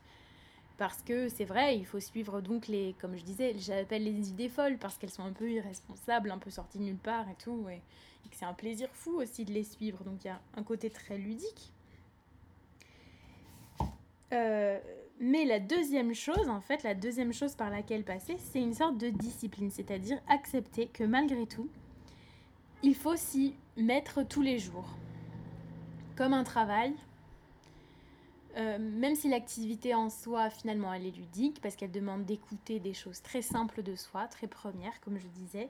parce 0.78 1.02
que 1.02 1.30
c'est 1.30 1.46
vrai, 1.46 1.78
il 1.78 1.86
faut 1.86 2.00
suivre 2.00 2.42
donc 2.42 2.68
les, 2.68 2.96
comme 3.00 3.16
je 3.16 3.24
disais, 3.24 3.56
j'appelle 3.58 4.04
les 4.04 4.30
idées 4.30 4.50
folles, 4.50 4.78
parce 4.78 4.98
qu'elles 4.98 5.10
sont 5.10 5.24
un 5.24 5.34
peu 5.34 5.50
irresponsables, 5.50 6.32
un 6.32 6.38
peu 6.38 6.52
sorties 6.52 6.78
de 6.78 6.84
nulle 6.84 6.98
part 6.98 7.28
et 7.30 7.36
tout, 7.44 7.68
et 7.70 7.82
que 8.30 8.36
c'est 8.36 8.46
un 8.46 8.54
plaisir 8.54 8.90
fou 8.94 9.20
aussi 9.20 9.46
de 9.46 9.52
les 9.52 9.64
suivre, 9.64 10.04
donc 10.04 10.24
il 10.24 10.28
y 10.28 10.32
a 10.32 10.40
un 10.56 10.64
côté 10.64 10.90
très 10.90 11.18
ludique. 11.18 11.72
Euh, 14.34 14.80
mais 15.20 15.46
la 15.46 15.60
deuxième 15.60 16.14
chose, 16.14 16.50
en 16.50 16.60
fait, 16.60 16.84
la 16.84 16.96
deuxième 16.96 17.34
chose 17.34 17.56
par 17.56 17.70
laquelle 17.70 18.04
passer, 18.04 18.36
c'est 18.40 18.60
une 18.60 18.74
sorte 18.74 18.98
de 18.98 19.10
discipline, 19.10 19.70
c'est-à-dire 19.70 20.20
accepter 20.28 20.88
que 20.88 21.04
malgré 21.04 21.46
tout, 21.46 21.70
il 22.82 22.96
faut 22.96 23.16
s'y 23.16 23.56
mettre 23.78 24.24
tous 24.24 24.42
les 24.42 24.60
jours, 24.60 24.90
comme 26.18 26.34
un 26.34 26.44
travail, 26.44 26.94
euh, 28.58 28.78
même 28.78 29.16
si 29.16 29.30
l'activité 29.30 29.96
en 29.96 30.10
soi, 30.10 30.50
finalement, 30.50 30.94
elle 30.94 31.06
est 31.06 31.16
ludique, 31.16 31.62
parce 31.62 31.76
qu'elle 31.76 31.92
demande 31.92 32.26
d'écouter 32.26 32.80
des 32.80 32.94
choses 32.94 33.22
très 33.22 33.42
simples 33.42 33.82
de 33.82 33.96
soi, 33.96 34.28
très 34.28 34.48
premières, 34.48 35.00
comme 35.02 35.18
je 35.18 35.28
disais, 35.28 35.70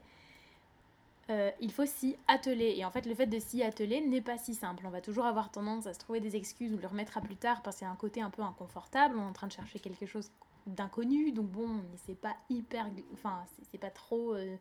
euh, 1.29 1.51
il 1.59 1.71
faut 1.71 1.85
s'y 1.85 2.17
atteler. 2.27 2.75
Et 2.77 2.85
en 2.85 2.91
fait, 2.91 3.05
le 3.05 3.15
fait 3.15 3.27
de 3.27 3.39
s'y 3.39 3.63
atteler 3.63 4.01
n'est 4.01 4.21
pas 4.21 4.37
si 4.37 4.53
simple. 4.53 4.85
On 4.85 4.89
va 4.89 5.01
toujours 5.01 5.25
avoir 5.25 5.51
tendance 5.51 5.87
à 5.87 5.93
se 5.93 5.99
trouver 5.99 6.19
des 6.19 6.35
excuses 6.35 6.73
ou 6.73 6.77
le 6.77 6.87
remettre 6.87 7.17
à 7.17 7.21
plus 7.21 7.37
tard 7.37 7.61
parce 7.61 7.77
qu'il 7.77 7.85
y 7.85 7.89
a 7.89 7.91
un 7.93 7.97
côté 7.97 8.21
un 8.21 8.29
peu 8.29 8.41
inconfortable. 8.41 9.15
On 9.17 9.21
est 9.21 9.29
en 9.29 9.33
train 9.33 9.47
de 9.47 9.53
chercher 9.53 9.79
quelque 9.79 10.05
chose 10.05 10.31
d'inconnu, 10.65 11.31
donc 11.31 11.47
bon, 11.47 11.81
c'est 12.05 12.19
pas 12.19 12.35
hyper. 12.49 12.87
Enfin, 13.13 13.45
c'est 13.71 13.77
pas 13.77 13.89
trop 13.89 14.33
euh, 14.33 14.55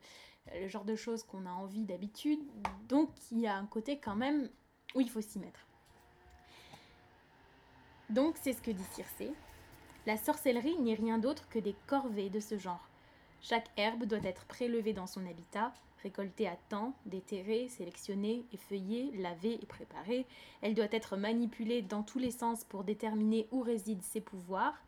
le 0.54 0.68
genre 0.68 0.84
de 0.84 0.96
choses 0.96 1.22
qu'on 1.22 1.46
a 1.46 1.50
envie 1.50 1.84
d'habitude. 1.84 2.40
Donc, 2.88 3.10
il 3.30 3.40
y 3.40 3.46
a 3.46 3.56
un 3.56 3.66
côté 3.66 3.98
quand 3.98 4.16
même 4.16 4.48
où 4.94 5.00
il 5.00 5.10
faut 5.10 5.20
s'y 5.20 5.38
mettre. 5.38 5.60
Donc 8.12 8.36
c'est 8.42 8.52
ce 8.52 8.60
que 8.60 8.70
dit 8.70 8.84
Circé. 8.92 9.32
La 10.06 10.18
sorcellerie 10.18 10.78
n'est 10.78 10.94
rien 10.94 11.18
d'autre 11.18 11.48
que 11.48 11.58
des 11.58 11.74
corvées 11.86 12.28
de 12.28 12.40
ce 12.40 12.58
genre. 12.58 12.88
Chaque 13.40 13.68
herbe 13.78 14.04
doit 14.04 14.22
être 14.22 14.44
prélevée 14.44 14.92
dans 14.92 15.06
son 15.06 15.24
habitat, 15.26 15.72
récoltée 16.02 16.48
à 16.48 16.56
temps, 16.68 16.94
déterrée, 17.06 17.68
sélectionnée, 17.68 18.44
effeuillée, 18.52 19.12
lavée 19.16 19.58
et 19.62 19.66
préparée. 19.66 20.26
Elle 20.60 20.74
doit 20.74 20.86
être 20.90 21.16
manipulée 21.16 21.82
dans 21.82 22.02
tous 22.02 22.18
les 22.18 22.30
sens 22.30 22.64
pour 22.64 22.84
déterminer 22.84 23.46
où 23.52 23.60
résident 23.60 24.02
ses 24.02 24.20
pouvoirs. 24.20 24.82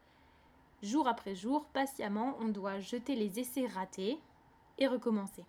Jour 0.83 1.09
après 1.09 1.35
jour, 1.35 1.64
patiemment, 1.73 2.37
on 2.40 2.49
doit 2.49 2.80
jeter 2.80 3.14
les 3.14 3.40
essais 3.40 3.66
ratés 3.66 4.18
et 4.78 4.87
recommencer. 4.87 5.44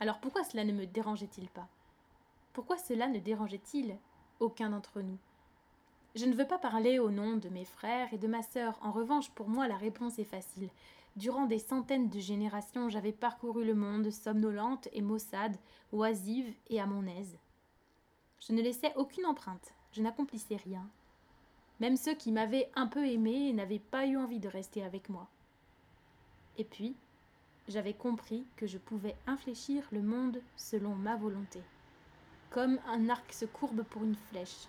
Alors 0.00 0.18
pourquoi 0.18 0.44
cela 0.44 0.64
ne 0.64 0.72
me 0.72 0.86
dérangeait-il 0.86 1.48
pas? 1.48 1.68
Pourquoi 2.52 2.78
cela 2.78 3.06
ne 3.08 3.18
dérangeait-il 3.18 3.96
aucun 4.40 4.70
d'entre 4.70 5.00
nous? 5.00 5.18
Je 6.16 6.26
ne 6.26 6.34
veux 6.34 6.46
pas 6.46 6.58
parler 6.58 6.98
au 6.98 7.10
nom 7.10 7.36
de 7.36 7.48
mes 7.48 7.64
frères 7.64 8.12
et 8.12 8.18
de 8.18 8.26
ma 8.26 8.42
sœur. 8.42 8.76
En 8.82 8.90
revanche, 8.90 9.30
pour 9.30 9.48
moi, 9.48 9.68
la 9.68 9.76
réponse 9.76 10.18
est 10.18 10.24
facile. 10.24 10.68
Durant 11.16 11.46
des 11.46 11.58
centaines 11.58 12.08
de 12.08 12.20
générations, 12.20 12.88
j'avais 12.88 13.12
parcouru 13.12 13.64
le 13.64 13.74
monde 13.74 14.10
somnolente 14.10 14.88
et 14.92 15.02
maussade, 15.02 15.56
oisive 15.92 16.52
et 16.68 16.80
à 16.80 16.86
mon 16.86 17.06
aise. 17.06 17.36
Je 18.40 18.52
ne 18.52 18.62
laissais 18.62 18.92
aucune 18.96 19.26
empreinte, 19.26 19.74
je 19.92 20.02
n'accomplissais 20.02 20.56
rien. 20.56 20.88
Même 21.80 21.96
ceux 21.96 22.14
qui 22.14 22.30
m'avaient 22.30 22.70
un 22.74 22.86
peu 22.86 23.06
aimé 23.06 23.52
n'avaient 23.52 23.78
pas 23.78 24.06
eu 24.06 24.16
envie 24.16 24.38
de 24.38 24.48
rester 24.48 24.84
avec 24.84 25.08
moi. 25.08 25.28
Et 26.58 26.64
puis, 26.64 26.94
j'avais 27.68 27.94
compris 27.94 28.44
que 28.56 28.66
je 28.66 28.78
pouvais 28.78 29.16
infléchir 29.26 29.86
le 29.90 30.02
monde 30.02 30.40
selon 30.56 30.94
ma 30.94 31.16
volonté, 31.16 31.60
comme 32.50 32.78
un 32.86 33.08
arc 33.08 33.32
se 33.32 33.46
courbe 33.46 33.82
pour 33.82 34.04
une 34.04 34.16
flèche. 34.30 34.68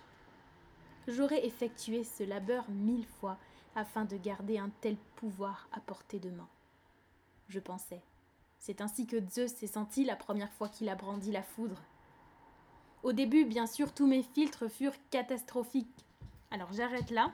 J'aurais 1.08 1.44
effectué 1.46 2.04
ce 2.04 2.24
labeur 2.24 2.68
mille 2.70 3.06
fois 3.06 3.38
afin 3.74 4.04
de 4.04 4.16
garder 4.16 4.58
un 4.58 4.70
tel 4.80 4.96
pouvoir 5.16 5.68
à 5.72 5.80
portée 5.80 6.18
de 6.18 6.30
main. 6.30 6.48
Je 7.48 7.58
pensais. 7.58 8.02
C'est 8.58 8.80
ainsi 8.80 9.06
que 9.06 9.16
Zeus 9.30 9.52
s'est 9.52 9.66
senti 9.66 10.04
la 10.04 10.16
première 10.16 10.52
fois 10.52 10.68
qu'il 10.68 10.88
a 10.88 10.94
brandi 10.94 11.32
la 11.32 11.42
foudre. 11.42 11.82
Au 13.02 13.12
début, 13.12 13.44
bien 13.44 13.66
sûr, 13.66 13.92
tous 13.92 14.06
mes 14.06 14.22
filtres 14.22 14.70
furent 14.70 14.96
catastrophiques. 15.10 16.06
Alors 16.50 16.72
j'arrête 16.72 17.10
là. 17.10 17.32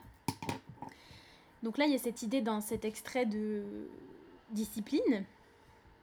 Donc 1.62 1.76
là, 1.76 1.86
il 1.86 1.92
y 1.92 1.96
a 1.96 1.98
cette 1.98 2.22
idée 2.22 2.40
dans 2.40 2.60
cet 2.60 2.84
extrait 2.84 3.26
de 3.26 3.62
discipline. 4.50 5.24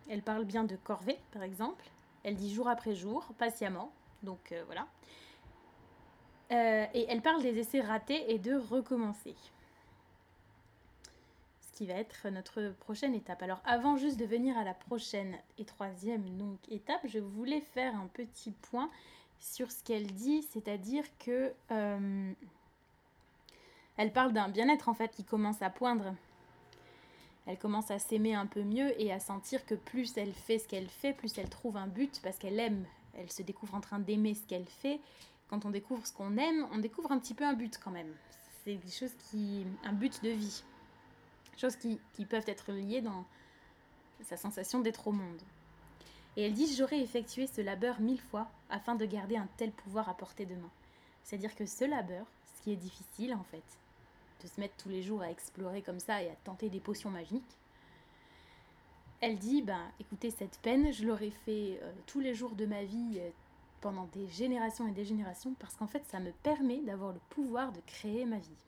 Elle 0.10 0.22
parle 0.22 0.46
bien 0.46 0.64
de 0.64 0.76
corvée, 0.76 1.18
par 1.32 1.42
exemple. 1.42 1.86
Elle 2.24 2.36
dit 2.36 2.54
jour 2.54 2.68
après 2.68 2.94
jour, 2.94 3.26
patiemment. 3.38 3.92
Donc 4.22 4.52
euh, 4.52 4.64
voilà. 4.66 4.88
Euh, 6.52 6.86
et 6.94 7.06
elle 7.10 7.22
parle 7.22 7.42
des 7.42 7.58
essais 7.58 7.82
ratés 7.82 8.32
et 8.32 8.38
de 8.38 8.56
recommencer. 8.56 9.36
Qui 11.76 11.86
va 11.86 11.94
être 11.94 12.30
notre 12.30 12.74
prochaine 12.80 13.14
étape. 13.14 13.44
Alors 13.44 13.62
avant 13.66 13.98
juste 13.98 14.18
de 14.18 14.26
venir 14.26 14.58
à 14.58 14.64
la 14.64 14.74
prochaine 14.74 15.38
et 15.58 15.66
troisième 15.66 16.38
donc, 16.38 16.58
étape, 16.70 17.02
je 17.06 17.20
voulais 17.20 17.62
faire 17.62 17.96
un 17.96 18.08
petit 18.08 18.52
point 18.52 18.90
sur 19.40 19.70
ce 19.70 19.84
qu'elle 19.84 20.08
dit, 20.08 20.42
c'est-à-dire 20.54 21.04
que 21.20 21.54
euh, 21.72 22.34
elle 23.98 24.14
parle 24.14 24.32
d'un 24.32 24.48
bien-être 24.48 24.90
en 24.90 24.94
fait 24.94 25.12
qui 25.12 25.26
commence 25.26 25.62
à 25.62 25.70
poindre. 25.70 26.16
Elle 27.46 27.60
commence 27.60 27.92
à 27.92 28.00
s'aimer 28.00 28.34
un 28.34 28.48
peu 28.48 28.64
mieux 28.64 29.00
et 29.00 29.12
à 29.12 29.20
sentir 29.20 29.66
que 29.66 29.76
plus 29.76 30.18
elle 30.18 30.34
fait 30.34 30.60
ce 30.60 30.68
qu'elle 30.68 30.88
fait, 30.88 31.14
plus 31.14 31.38
elle 31.38 31.50
trouve 31.50 31.78
un 31.78 31.88
but 31.88 32.22
parce 32.24 32.38
qu'elle 32.38 32.60
aime. 32.60 32.86
Elle 33.18 33.32
se 33.32 33.44
découvre 33.44 33.76
en 33.76 33.82
train 33.82 34.00
d'aimer 34.00 34.34
ce 34.34 34.48
qu'elle 34.48 34.66
fait 34.66 35.00
quand 35.50 35.66
on 35.66 35.70
découvre 35.70 36.06
ce 36.06 36.14
qu'on 36.14 36.38
aime, 36.38 36.68
on 36.72 36.80
découvre 36.80 37.12
un 37.12 37.20
petit 37.20 37.34
peu 37.34 37.44
un 37.44 37.54
but 37.54 37.80
quand 37.84 37.92
même. 37.92 38.14
C'est 38.64 38.76
des 38.76 38.92
choses 38.92 39.14
qui. 39.30 39.66
un 39.84 39.94
but 39.94 40.24
de 40.24 40.30
vie. 40.30 40.64
Choses 41.58 41.76
qui, 41.76 42.00
peuvent 42.26 42.48
être 42.48 42.72
liées 42.72 43.02
dans 43.02 43.26
sa 44.24 44.38
sensation 44.38 44.80
d'être 44.80 45.08
au 45.08 45.12
monde. 45.12 45.42
Et 46.38 46.46
elle 46.46 46.54
dit 46.54 46.74
J'aurais 46.76 47.00
effectué 47.00 47.48
ce 47.48 47.62
labeur 47.62 48.00
mille 48.00 48.20
fois 48.20 48.48
afin 48.70 48.96
de 48.96 49.06
garder 49.06 49.38
un 49.38 49.48
tel 49.58 49.72
pouvoir 49.72 50.10
à 50.10 50.16
portée 50.16 50.46
de 50.46 50.56
main. 50.56 50.72
C'est-à-dire 51.24 51.56
que 51.56 51.66
ce 51.66 51.86
labeur, 51.86 52.26
ce 52.56 52.64
qui 52.64 52.72
est 52.72 52.78
difficile 52.78 53.34
en 53.34 53.44
fait, 53.44 53.64
de 54.44 54.48
se 54.48 54.60
mettre 54.60 54.76
tous 54.78 54.90
les 54.90 55.02
jours 55.02 55.22
à 55.22 55.32
explorer 55.32 55.82
comme 55.82 56.00
ça 56.00 56.22
et 56.22 56.30
à 56.30 56.36
tenter 56.44 56.70
des 56.70 56.80
potions 56.80 57.10
magiques, 57.10 57.58
elle 59.22 59.38
dit 59.38 59.62
Ben 59.62 59.92
écoutez, 60.00 60.30
cette 60.30 60.60
peine, 60.60 60.92
je 60.92 61.06
l'aurais 61.06 61.32
fait 61.32 61.80
euh, 61.82 61.92
tous 62.06 62.20
les 62.20 62.36
jours 62.36 62.56
de 62.56 62.66
ma 62.66 62.84
vie, 62.84 63.18
euh, 63.18 63.30
pendant 63.86 64.08
des 64.14 64.28
générations 64.30 64.88
et 64.88 64.92
des 64.92 65.06
générations 65.06 65.54
parce 65.60 65.76
qu'en 65.76 65.86
fait 65.86 66.04
ça 66.08 66.20
me 66.20 66.32
permet 66.32 66.82
d'avoir 66.82 67.14
le 67.14 67.20
pouvoir 67.30 67.72
de 67.72 67.80
créer 67.86 68.26
ma 68.26 68.40
vie. 68.40 68.66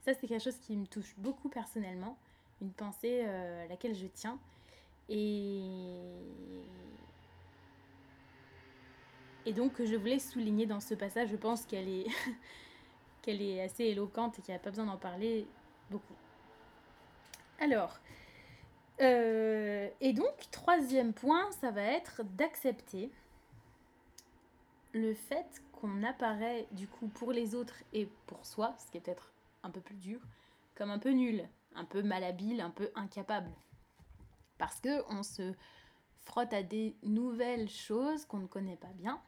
Ça 0.00 0.14
c'est 0.14 0.26
quelque 0.26 0.42
chose 0.42 0.58
qui 0.58 0.76
me 0.76 0.86
touche 0.86 1.14
beaucoup 1.18 1.48
personnellement, 1.48 2.16
une 2.60 2.72
pensée 2.72 3.22
euh, 3.24 3.64
à 3.64 3.68
laquelle 3.68 3.94
je 3.94 4.06
tiens 4.06 4.38
et 5.08 6.02
et 9.46 9.52
donc 9.52 9.82
je 9.82 9.96
voulais 9.96 10.18
souligner 10.18 10.66
dans 10.66 10.80
ce 10.80 10.94
passage, 10.94 11.30
je 11.30 11.36
pense 11.36 11.64
qu'elle 11.66 11.88
est 11.88 12.06
qu'elle 13.22 13.42
est 13.42 13.62
assez 13.62 13.84
éloquente 13.84 14.38
et 14.38 14.42
qu'il 14.42 14.52
n'y 14.52 14.56
a 14.56 14.62
pas 14.62 14.70
besoin 14.70 14.86
d'en 14.86 14.96
parler 14.96 15.46
beaucoup. 15.90 16.14
Alors, 17.60 17.98
euh, 19.00 19.88
et 20.00 20.12
donc, 20.12 20.32
troisième 20.50 21.12
point, 21.12 21.50
ça 21.52 21.70
va 21.70 21.82
être 21.82 22.22
d'accepter 22.36 23.10
le 24.92 25.14
fait 25.14 25.46
qu'on 25.72 26.02
apparaît 26.02 26.66
du 26.72 26.88
coup 26.88 27.08
pour 27.08 27.32
les 27.32 27.54
autres 27.54 27.82
et 27.92 28.08
pour 28.26 28.44
soi, 28.44 28.74
ce 28.78 28.90
qui 28.90 28.98
est 28.98 29.00
peut-être 29.00 29.32
un 29.62 29.70
peu 29.70 29.80
plus 29.80 29.96
dur, 29.96 30.20
comme 30.74 30.90
un 30.90 30.98
peu 30.98 31.10
nul, 31.10 31.48
un 31.74 31.84
peu 31.84 32.02
malhabile, 32.02 32.60
un 32.60 32.70
peu 32.70 32.90
incapable. 32.94 33.50
Parce 34.58 34.80
que 34.80 35.02
on 35.12 35.22
se 35.22 35.52
frotte 36.20 36.52
à 36.52 36.62
des 36.62 36.96
nouvelles 37.02 37.68
choses 37.68 38.24
qu'on 38.26 38.38
ne 38.38 38.46
connaît 38.46 38.76
pas 38.76 38.92
bien. 38.94 39.20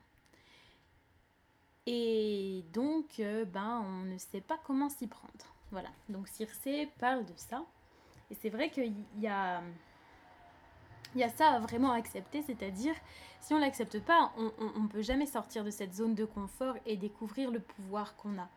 Et 1.87 2.65
donc, 2.73 3.21
euh, 3.21 3.45
ben, 3.45 3.83
on 3.85 4.05
ne 4.05 4.19
sait 4.19 4.41
pas 4.41 4.59
comment 4.65 4.89
s'y 4.89 5.07
prendre. 5.07 5.55
Voilà. 5.71 5.89
Donc, 6.09 6.29
Circé 6.29 6.89
parle 6.99 7.25
de 7.25 7.33
ça. 7.37 7.65
Et 8.31 8.35
c'est 8.35 8.51
vrai 8.51 8.71
qu'il 8.71 8.95
y 9.19 9.27
a 9.27 9.63
y 11.17 11.29
ça 11.29 11.49
à 11.49 11.59
vraiment 11.59 11.91
accepter, 11.91 12.43
c'est-à-dire 12.43 12.95
si 13.41 13.53
on 13.55 13.59
l'accepte 13.59 13.99
pas, 14.01 14.33
on 14.37 14.81
ne 14.81 14.87
peut 14.87 15.03
jamais 15.03 15.27
sortir 15.27 15.65
de 15.65 15.71
cette 15.71 15.93
zone 15.93 16.15
de 16.15 16.25
confort 16.25 16.77
et 16.87 16.97
découvrir 16.97 17.51
le 17.51 17.59
pouvoir 17.59 18.15
qu'on 18.17 18.39
a. 18.39 18.49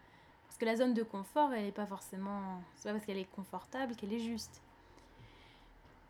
Parce 0.53 0.59
que 0.59 0.65
la 0.65 0.75
zone 0.75 0.93
de 0.93 1.01
confort, 1.01 1.51
elle 1.51 1.63
n'est 1.63 1.71
pas 1.71 1.87
forcément. 1.87 2.61
C'est 2.75 2.91
parce 2.91 3.03
qu'elle 3.07 3.17
est 3.17 3.25
confortable 3.25 3.95
qu'elle 3.95 4.13
est 4.13 4.19
juste. 4.19 4.61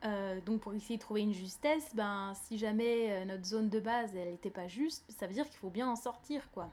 Euh, 0.03 0.41
donc 0.41 0.59
pour 0.59 0.73
essayer 0.73 0.97
de 0.97 1.01
trouver 1.01 1.21
une 1.21 1.31
justesse, 1.31 1.95
ben 1.95 2.33
si 2.43 2.57
jamais 2.57 3.13
euh, 3.13 3.23
notre 3.23 3.45
zone 3.45 3.69
de 3.69 3.79
base 3.79 4.13
elle 4.17 4.31
n'était 4.31 4.49
pas 4.49 4.67
juste, 4.67 5.09
ça 5.17 5.27
veut 5.27 5.33
dire 5.33 5.45
qu'il 5.45 5.59
faut 5.59 5.69
bien 5.69 5.87
en 5.87 5.95
sortir 5.95 6.51
quoi. 6.51 6.69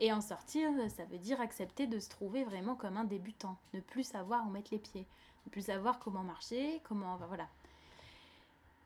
Et 0.00 0.10
en 0.10 0.22
sortir, 0.22 0.70
ça 0.88 1.04
veut 1.04 1.18
dire 1.18 1.38
accepter 1.42 1.86
de 1.86 1.98
se 1.98 2.08
trouver 2.08 2.44
vraiment 2.44 2.76
comme 2.76 2.96
un 2.96 3.04
débutant, 3.04 3.58
ne 3.74 3.80
plus 3.80 4.04
savoir 4.04 4.46
où 4.46 4.50
mettre 4.50 4.72
les 4.72 4.78
pieds, 4.78 5.06
ne 5.44 5.50
plus 5.50 5.66
savoir 5.66 5.98
comment 5.98 6.22
marcher, 6.22 6.80
comment 6.84 7.18
voilà. 7.28 7.46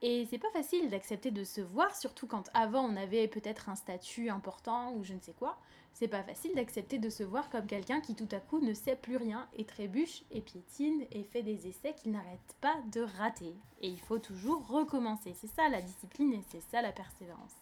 Et 0.00 0.26
c'est 0.30 0.38
pas 0.38 0.50
facile 0.52 0.90
d'accepter 0.90 1.32
de 1.32 1.42
se 1.42 1.60
voir, 1.60 1.96
surtout 1.96 2.28
quand 2.28 2.48
avant 2.54 2.84
on 2.84 2.96
avait 2.96 3.26
peut-être 3.26 3.68
un 3.68 3.74
statut 3.74 4.30
important 4.30 4.92
ou 4.92 5.02
je 5.02 5.12
ne 5.12 5.20
sais 5.20 5.32
quoi. 5.32 5.58
C'est 5.92 6.06
pas 6.06 6.22
facile 6.22 6.54
d'accepter 6.54 6.98
de 6.98 7.10
se 7.10 7.24
voir 7.24 7.50
comme 7.50 7.66
quelqu'un 7.66 8.00
qui 8.00 8.14
tout 8.14 8.28
à 8.30 8.38
coup 8.38 8.60
ne 8.60 8.74
sait 8.74 8.94
plus 8.94 9.16
rien 9.16 9.48
et 9.56 9.64
trébuche 9.64 10.22
et 10.30 10.40
piétine 10.40 11.04
et 11.10 11.24
fait 11.24 11.42
des 11.42 11.66
essais 11.66 11.94
qu'il 11.94 12.12
n'arrête 12.12 12.56
pas 12.60 12.76
de 12.92 13.00
rater. 13.00 13.56
Et 13.80 13.88
il 13.88 13.98
faut 13.98 14.20
toujours 14.20 14.64
recommencer. 14.68 15.34
C'est 15.34 15.48
ça 15.48 15.68
la 15.68 15.82
discipline 15.82 16.32
et 16.32 16.44
c'est 16.48 16.62
ça 16.70 16.80
la 16.80 16.92
persévérance. 16.92 17.56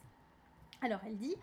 Alors 0.83 1.01
elle 1.07 1.17
dit 1.17 1.37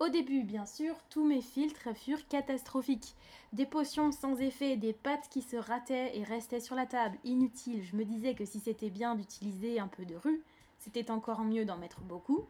au 0.00 0.08
début, 0.08 0.42
bien 0.42 0.66
sûr, 0.66 0.96
tous 1.10 1.24
mes 1.24 1.40
filtres 1.40 1.94
furent 1.96 2.26
catastrophiques. 2.28 3.14
Des 3.52 3.66
potions 3.66 4.12
sans 4.12 4.36
effet, 4.40 4.76
des 4.76 4.92
pâtes 4.92 5.28
qui 5.30 5.42
se 5.42 5.56
rataient 5.56 6.16
et 6.16 6.24
restaient 6.24 6.60
sur 6.60 6.74
la 6.74 6.86
table, 6.86 7.16
inutiles. 7.24 7.84
Je 7.84 7.96
me 7.96 8.04
disais 8.04 8.34
que 8.34 8.44
si 8.44 8.60
c'était 8.60 8.90
bien 8.90 9.14
d'utiliser 9.14 9.78
un 9.78 9.88
peu 9.88 10.04
de 10.04 10.16
rue, 10.16 10.42
c'était 10.78 11.10
encore 11.10 11.42
mieux 11.42 11.64
d'en 11.64 11.78
mettre 11.78 12.00
beaucoup, 12.00 12.44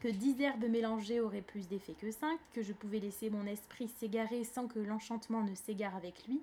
que 0.00 0.08
dix 0.08 0.40
herbes 0.40 0.68
mélangées 0.68 1.20
auraient 1.20 1.42
plus 1.42 1.68
d'effet 1.68 1.94
que 1.94 2.10
cinq, 2.10 2.38
que 2.52 2.62
je 2.62 2.72
pouvais 2.72 3.00
laisser 3.00 3.30
mon 3.30 3.46
esprit 3.46 3.88
s'égarer 3.88 4.44
sans 4.44 4.68
que 4.68 4.78
l'enchantement 4.78 5.42
ne 5.42 5.54
s'égare 5.54 5.96
avec 5.96 6.26
lui, 6.26 6.40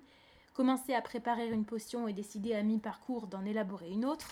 commencer 0.54 0.94
à 0.94 1.02
préparer 1.02 1.50
une 1.50 1.66
potion 1.66 2.08
et 2.08 2.14
décider 2.14 2.54
à 2.54 2.64
mi-parcours 2.64 3.28
d'en 3.28 3.46
élaborer 3.46 3.90
une 3.90 4.06
autre. 4.06 4.28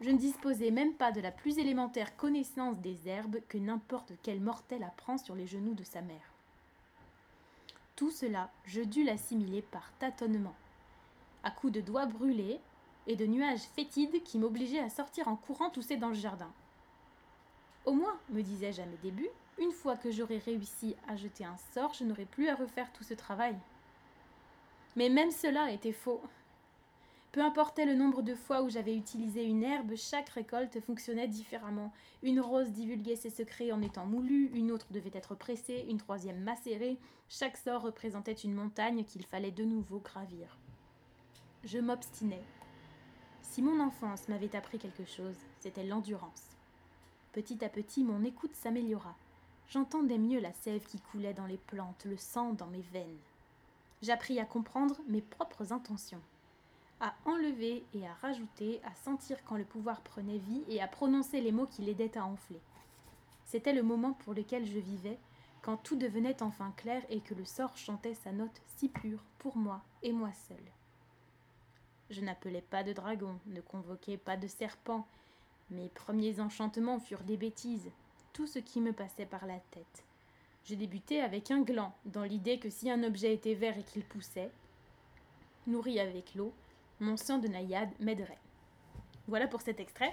Je 0.00 0.10
ne 0.10 0.18
disposais 0.18 0.70
même 0.70 0.92
pas 0.92 1.10
de 1.10 1.20
la 1.20 1.30
plus 1.30 1.58
élémentaire 1.58 2.16
connaissance 2.16 2.78
des 2.80 3.08
herbes 3.08 3.38
que 3.48 3.56
n'importe 3.56 4.12
quel 4.22 4.40
mortel 4.40 4.82
apprend 4.82 5.16
sur 5.16 5.34
les 5.34 5.46
genoux 5.46 5.74
de 5.74 5.84
sa 5.84 6.02
mère. 6.02 6.32
Tout 7.96 8.10
cela, 8.10 8.50
je 8.66 8.82
dus 8.82 9.04
l'assimiler 9.04 9.62
par 9.62 9.90
tâtonnement, 9.98 10.54
à 11.42 11.50
coups 11.50 11.72
de 11.72 11.80
doigts 11.80 12.04
brûlés 12.04 12.60
et 13.06 13.16
de 13.16 13.24
nuages 13.24 13.62
fétides 13.74 14.22
qui 14.22 14.38
m'obligeaient 14.38 14.80
à 14.80 14.90
sortir 14.90 15.28
en 15.28 15.36
courant 15.36 15.70
tousser 15.70 15.96
dans 15.96 16.08
le 16.08 16.14
jardin. 16.14 16.52
Au 17.86 17.92
moins, 17.92 18.18
me 18.28 18.42
disais-je 18.42 18.82
à 18.82 18.86
mes 18.86 18.98
débuts, 18.98 19.30
une 19.58 19.72
fois 19.72 19.96
que 19.96 20.10
j'aurais 20.10 20.38
réussi 20.38 20.94
à 21.08 21.16
jeter 21.16 21.44
un 21.46 21.56
sort, 21.72 21.94
je 21.94 22.04
n'aurais 22.04 22.26
plus 22.26 22.48
à 22.48 22.54
refaire 22.54 22.92
tout 22.92 23.04
ce 23.04 23.14
travail. 23.14 23.56
Mais 24.96 25.08
même 25.08 25.30
cela 25.30 25.70
était 25.70 25.92
faux. 25.92 26.20
Peu 27.36 27.44
importait 27.44 27.84
le 27.84 27.94
nombre 27.94 28.22
de 28.22 28.34
fois 28.34 28.62
où 28.62 28.70
j'avais 28.70 28.96
utilisé 28.96 29.44
une 29.44 29.62
herbe, 29.62 29.94
chaque 29.94 30.30
récolte 30.30 30.80
fonctionnait 30.80 31.28
différemment. 31.28 31.92
Une 32.22 32.40
rose 32.40 32.70
divulguait 32.70 33.14
ses 33.14 33.28
secrets 33.28 33.72
en 33.72 33.82
étant 33.82 34.06
moulue, 34.06 34.50
une 34.54 34.72
autre 34.72 34.86
devait 34.90 35.10
être 35.12 35.34
pressée, 35.34 35.84
une 35.90 35.98
troisième 35.98 36.40
macérée. 36.40 36.96
Chaque 37.28 37.58
sort 37.58 37.82
représentait 37.82 38.32
une 38.32 38.54
montagne 38.54 39.04
qu'il 39.04 39.22
fallait 39.26 39.50
de 39.50 39.64
nouveau 39.64 39.98
gravir. 39.98 40.56
Je 41.62 41.78
m'obstinais. 41.78 42.42
Si 43.42 43.60
mon 43.60 43.80
enfance 43.80 44.30
m'avait 44.30 44.56
appris 44.56 44.78
quelque 44.78 45.04
chose, 45.04 45.36
c'était 45.60 45.84
l'endurance. 45.84 46.56
Petit 47.34 47.62
à 47.62 47.68
petit, 47.68 48.02
mon 48.02 48.24
écoute 48.24 48.54
s'améliora. 48.54 49.14
J'entendais 49.68 50.16
mieux 50.16 50.40
la 50.40 50.54
sève 50.54 50.86
qui 50.86 51.00
coulait 51.00 51.34
dans 51.34 51.44
les 51.44 51.58
plantes, 51.58 52.06
le 52.06 52.16
sang 52.16 52.54
dans 52.54 52.68
mes 52.68 52.86
veines. 52.94 53.20
J'appris 54.00 54.40
à 54.40 54.46
comprendre 54.46 54.96
mes 55.06 55.20
propres 55.20 55.74
intentions 55.74 56.22
à 57.00 57.14
enlever 57.24 57.84
et 57.94 58.06
à 58.06 58.14
rajouter, 58.14 58.80
à 58.84 58.94
sentir 58.94 59.36
quand 59.44 59.56
le 59.56 59.64
pouvoir 59.64 60.00
prenait 60.00 60.38
vie 60.38 60.64
et 60.68 60.80
à 60.80 60.88
prononcer 60.88 61.40
les 61.40 61.52
mots 61.52 61.66
qui 61.66 61.82
l'aidaient 61.82 62.16
à 62.16 62.24
enfler. 62.24 62.60
C'était 63.44 63.74
le 63.74 63.82
moment 63.82 64.12
pour 64.12 64.34
lequel 64.34 64.64
je 64.64 64.78
vivais, 64.78 65.18
quand 65.62 65.76
tout 65.76 65.96
devenait 65.96 66.42
enfin 66.42 66.72
clair 66.76 67.02
et 67.10 67.20
que 67.20 67.34
le 67.34 67.44
sort 67.44 67.76
chantait 67.76 68.14
sa 68.14 68.32
note 68.32 68.62
si 68.76 68.88
pure 68.88 69.22
pour 69.38 69.56
moi 69.56 69.82
et 70.02 70.12
moi 70.12 70.32
seul. 70.48 70.62
Je 72.08 72.20
n'appelais 72.20 72.62
pas 72.62 72.84
de 72.84 72.92
dragon, 72.92 73.38
ne 73.46 73.60
convoquais 73.60 74.16
pas 74.16 74.36
de 74.36 74.46
serpent. 74.46 75.06
Mes 75.70 75.88
premiers 75.88 76.40
enchantements 76.40 77.00
furent 77.00 77.24
des 77.24 77.36
bêtises, 77.36 77.90
tout 78.32 78.46
ce 78.46 78.60
qui 78.60 78.80
me 78.80 78.92
passait 78.92 79.26
par 79.26 79.46
la 79.46 79.58
tête. 79.70 80.04
Je 80.64 80.74
débutais 80.74 81.20
avec 81.20 81.50
un 81.50 81.62
gland, 81.62 81.94
dans 82.04 82.24
l'idée 82.24 82.58
que 82.58 82.70
si 82.70 82.90
un 82.90 83.02
objet 83.02 83.34
était 83.34 83.54
vert 83.54 83.76
et 83.76 83.82
qu'il 83.82 84.04
poussait, 84.04 84.50
nourri 85.66 85.98
avec 85.98 86.34
l'eau, 86.34 86.52
mon 87.00 87.16
sang 87.16 87.38
de 87.38 87.48
naïade 87.48 87.90
m'aiderait. 88.00 88.38
Voilà 89.28 89.46
pour 89.46 89.60
cet 89.60 89.80
extrait. 89.80 90.12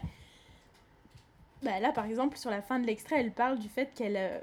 Bah 1.62 1.80
là, 1.80 1.92
par 1.92 2.06
exemple, 2.06 2.38
sur 2.38 2.50
la 2.50 2.62
fin 2.62 2.80
de 2.80 2.86
l'extrait, 2.86 3.20
elle 3.20 3.32
parle 3.32 3.58
du 3.58 3.70
fait 3.70 3.94
qu'elle 3.94 4.18
euh, 4.18 4.40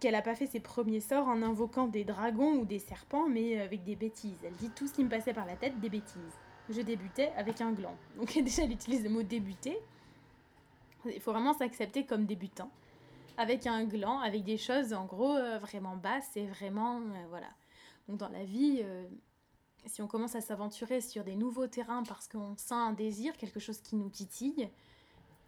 qu'elle 0.00 0.12
n'a 0.12 0.22
pas 0.22 0.34
fait 0.34 0.46
ses 0.46 0.60
premiers 0.60 1.00
sorts 1.00 1.28
en 1.28 1.42
invoquant 1.42 1.86
des 1.86 2.04
dragons 2.04 2.58
ou 2.58 2.64
des 2.64 2.78
serpents, 2.78 3.28
mais 3.28 3.60
avec 3.60 3.84
des 3.84 3.96
bêtises. 3.96 4.38
Elle 4.42 4.54
dit 4.54 4.70
tout 4.70 4.86
ce 4.86 4.94
qui 4.94 5.04
me 5.04 5.10
passait 5.10 5.34
par 5.34 5.46
la 5.46 5.56
tête, 5.56 5.78
des 5.78 5.90
bêtises. 5.90 6.38
Je 6.70 6.80
débutais 6.80 7.32
avec 7.36 7.60
un 7.60 7.72
gland. 7.72 7.96
Donc 8.16 8.32
déjà, 8.32 8.64
elle 8.64 8.72
utilise 8.72 9.04
le 9.04 9.10
mot 9.10 9.22
débuter. 9.22 9.78
Il 11.04 11.20
faut 11.20 11.32
vraiment 11.32 11.52
s'accepter 11.52 12.04
comme 12.04 12.24
débutant. 12.24 12.70
Avec 13.36 13.66
un 13.66 13.84
gland, 13.84 14.20
avec 14.20 14.42
des 14.42 14.58
choses 14.58 14.92
en 14.92 15.04
gros 15.04 15.36
euh, 15.36 15.58
vraiment 15.58 15.96
basses 15.96 16.36
et 16.36 16.46
vraiment... 16.46 16.96
Euh, 16.96 17.26
voilà. 17.28 17.48
Donc 18.08 18.18
dans 18.18 18.28
la 18.28 18.44
vie, 18.44 18.82
si 19.86 20.02
on 20.02 20.06
commence 20.06 20.34
à 20.34 20.40
s'aventurer 20.40 21.00
sur 21.00 21.24
des 21.24 21.36
nouveaux 21.36 21.66
terrains 21.66 22.02
parce 22.02 22.28
qu'on 22.28 22.56
sent 22.56 22.74
un 22.74 22.92
désir, 22.92 23.36
quelque 23.36 23.60
chose 23.60 23.80
qui 23.80 23.96
nous 23.96 24.08
titille, 24.08 24.68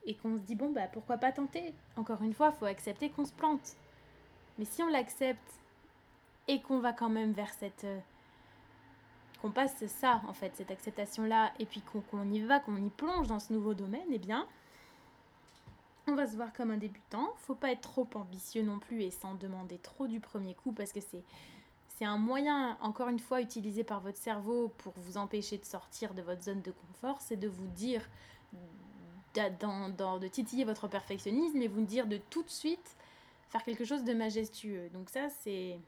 et 0.04 0.16
qu'on 0.16 0.36
se 0.36 0.42
dit 0.42 0.54
bon 0.54 0.70
bah 0.70 0.88
pourquoi 0.92 1.18
pas 1.18 1.32
tenter? 1.32 1.74
Encore 1.96 2.22
une 2.22 2.34
fois, 2.34 2.52
il 2.54 2.58
faut 2.58 2.64
accepter 2.64 3.10
qu'on 3.10 3.24
se 3.24 3.32
plante. 3.32 3.76
Mais 4.58 4.64
si 4.64 4.82
on 4.82 4.88
l'accepte 4.88 5.60
et 6.48 6.60
qu'on 6.60 6.80
va 6.80 6.92
quand 6.92 7.08
même 7.08 7.32
vers 7.32 7.52
cette 7.52 7.84
euh, 7.84 7.98
qu'on 9.40 9.50
passe 9.50 9.84
ça 9.86 10.22
en 10.28 10.32
fait, 10.32 10.52
cette 10.56 10.70
acceptation 10.70 11.24
là, 11.24 11.52
et 11.58 11.66
puis 11.66 11.82
qu'on 11.82 12.30
y 12.30 12.40
va, 12.40 12.60
qu'on 12.60 12.76
y 12.76 12.90
plonge 12.90 13.28
dans 13.28 13.40
ce 13.40 13.52
nouveau 13.52 13.74
domaine, 13.74 14.06
eh 14.12 14.18
bien 14.18 14.46
on 16.08 16.14
va 16.14 16.26
se 16.26 16.34
voir 16.34 16.52
comme 16.52 16.70
un 16.70 16.76
débutant. 16.76 17.32
Faut 17.38 17.54
pas 17.54 17.70
être 17.70 17.82
trop 17.82 18.08
ambitieux 18.14 18.62
non 18.62 18.78
plus 18.78 19.02
et 19.02 19.10
s'en 19.10 19.34
demander 19.34 19.78
trop 19.78 20.06
du 20.08 20.20
premier 20.20 20.54
coup 20.54 20.72
parce 20.72 20.92
que 20.92 21.00
c'est 21.00 21.22
c'est 21.96 22.04
un 22.04 22.18
moyen, 22.18 22.76
encore 22.80 23.08
une 23.08 23.18
fois, 23.18 23.40
utilisé 23.40 23.84
par 23.84 24.00
votre 24.00 24.18
cerveau 24.18 24.72
pour 24.78 24.92
vous 24.96 25.16
empêcher 25.16 25.58
de 25.58 25.64
sortir 25.64 26.14
de 26.14 26.22
votre 26.22 26.42
zone 26.42 26.62
de 26.62 26.70
confort, 26.70 27.20
c'est 27.20 27.36
de 27.36 27.48
vous 27.48 27.66
dire, 27.68 28.08
de 29.34 30.28
titiller 30.28 30.64
votre 30.64 30.88
perfectionnisme 30.88 31.60
et 31.60 31.68
vous 31.68 31.82
dire 31.82 32.06
de 32.06 32.18
tout 32.30 32.42
de 32.42 32.50
suite 32.50 32.96
faire 33.50 33.62
quelque 33.62 33.84
chose 33.84 34.04
de 34.04 34.14
majestueux. 34.14 34.88
Donc 34.90 35.10
ça, 35.10 35.28
c'est... 35.28 35.78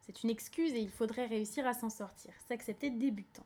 C'est 0.00 0.22
une 0.22 0.30
excuse 0.30 0.72
et 0.72 0.78
il 0.78 0.90
faudrait 0.90 1.26
réussir 1.26 1.66
à 1.66 1.74
s'en 1.74 1.90
sortir, 1.90 2.32
s'accepter 2.46 2.90
débutant. 2.90 3.42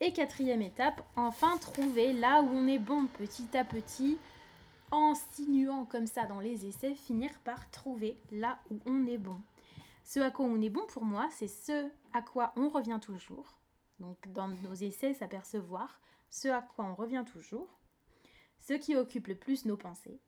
Et 0.00 0.12
quatrième 0.12 0.60
étape, 0.60 1.04
enfin 1.14 1.56
trouver 1.58 2.12
là 2.12 2.42
où 2.42 2.48
on 2.48 2.66
est 2.66 2.80
bon 2.80 3.06
petit 3.06 3.56
à 3.56 3.64
petit 3.64 4.18
en 4.90 5.14
sinuant 5.14 5.84
comme 5.84 6.06
ça 6.06 6.26
dans 6.26 6.40
les 6.40 6.66
essais, 6.66 6.94
finir 6.94 7.30
par 7.44 7.70
trouver 7.70 8.18
là 8.30 8.58
où 8.70 8.78
on 8.86 9.06
est 9.06 9.18
bon. 9.18 9.40
Ce 10.04 10.20
à 10.20 10.30
quoi 10.30 10.46
on 10.46 10.60
est 10.60 10.70
bon 10.70 10.84
pour 10.88 11.04
moi, 11.04 11.28
c'est 11.30 11.48
ce 11.48 11.88
à 12.12 12.22
quoi 12.22 12.52
on 12.56 12.68
revient 12.68 12.98
toujours. 13.00 13.58
Donc 14.00 14.16
dans 14.32 14.48
nos 14.48 14.74
essais, 14.74 15.14
s'apercevoir 15.14 16.00
ce 16.30 16.48
à 16.48 16.62
quoi 16.62 16.84
on 16.84 16.94
revient 16.94 17.24
toujours, 17.30 17.68
ce 18.58 18.74
qui 18.74 18.96
occupe 18.96 19.26
le 19.26 19.34
plus 19.34 19.64
nos 19.64 19.76
pensées, 19.76 20.20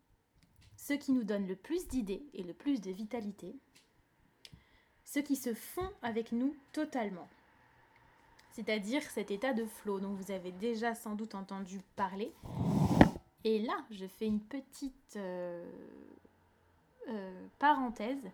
ce 0.77 0.93
qui 0.95 1.13
nous 1.13 1.25
donne 1.25 1.47
le 1.47 1.57
plus 1.57 1.89
d'idées 1.89 2.27
et 2.35 2.43
le 2.43 2.55
plus 2.55 2.81
de 2.81 2.91
vitalité, 2.91 3.57
ce 5.05 5.21
qui 5.21 5.37
se 5.37 5.55
fond 5.55 5.91
avec 6.03 6.33
nous 6.33 6.55
totalement. 6.73 7.29
C'est-à-dire 8.53 9.03
cet 9.03 9.31
état 9.31 9.55
de 9.55 9.65
flow 9.65 10.01
dont 10.01 10.13
vous 10.13 10.31
avez 10.31 10.53
déjà 10.53 10.95
sans 10.95 11.15
doute 11.15 11.35
entendu 11.35 11.81
parler, 11.97 12.33
et 13.45 13.59
là, 13.59 13.75
je 13.91 14.07
fais 14.07 14.27
une 14.27 14.41
petite 14.41 15.17
euh, 15.17 15.65
euh, 17.09 17.47
parenthèse 17.59 18.31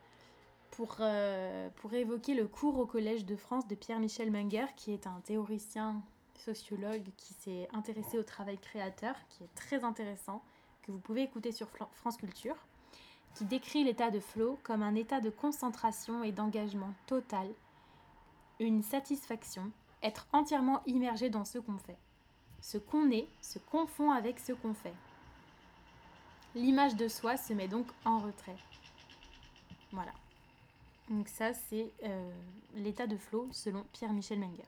pour, 0.70 0.96
euh, 1.00 1.68
pour 1.76 1.94
évoquer 1.94 2.34
le 2.34 2.46
cours 2.46 2.78
au 2.78 2.86
Collège 2.86 3.24
de 3.24 3.36
France 3.36 3.66
de 3.66 3.74
Pierre-Michel 3.74 4.30
Menger, 4.30 4.66
qui 4.76 4.92
est 4.92 5.06
un 5.06 5.20
théoricien 5.24 6.02
sociologue 6.34 7.04
qui 7.16 7.34
s'est 7.34 7.68
intéressé 7.72 8.18
au 8.18 8.22
travail 8.22 8.58
créateur, 8.58 9.14
qui 9.28 9.44
est 9.44 9.54
très 9.54 9.82
intéressant, 9.82 10.42
que 10.82 10.92
vous 10.92 10.98
pouvez 10.98 11.22
écouter 11.22 11.52
sur 11.52 11.68
France 11.68 12.16
Culture, 12.16 12.56
qui 13.34 13.44
décrit 13.44 13.84
l'état 13.84 14.10
de 14.10 14.20
flow 14.20 14.58
comme 14.62 14.82
un 14.82 14.94
état 14.94 15.20
de 15.20 15.30
concentration 15.30 16.22
et 16.22 16.32
d'engagement 16.32 16.92
total, 17.06 17.48
une 18.60 18.82
satisfaction, 18.82 19.70
être 20.02 20.26
entièrement 20.32 20.82
immergé 20.86 21.30
dans 21.30 21.44
ce 21.44 21.58
qu'on 21.58 21.78
fait. 21.78 21.98
Ce 22.60 22.78
qu'on 22.78 23.10
est 23.10 23.28
se 23.40 23.58
confond 23.58 24.10
avec 24.10 24.38
ce 24.38 24.52
qu'on 24.52 24.74
fait. 24.74 24.94
L'image 26.54 26.96
de 26.96 27.08
soi 27.08 27.36
se 27.36 27.52
met 27.52 27.68
donc 27.68 27.86
en 28.04 28.18
retrait. 28.18 28.56
Voilà. 29.92 30.12
Donc 31.08 31.28
ça, 31.28 31.54
c'est 31.54 31.90
euh, 32.04 32.30
l'état 32.74 33.06
de 33.06 33.16
flow 33.16 33.48
selon 33.52 33.84
Pierre-Michel 33.92 34.38
Menger. 34.38 34.64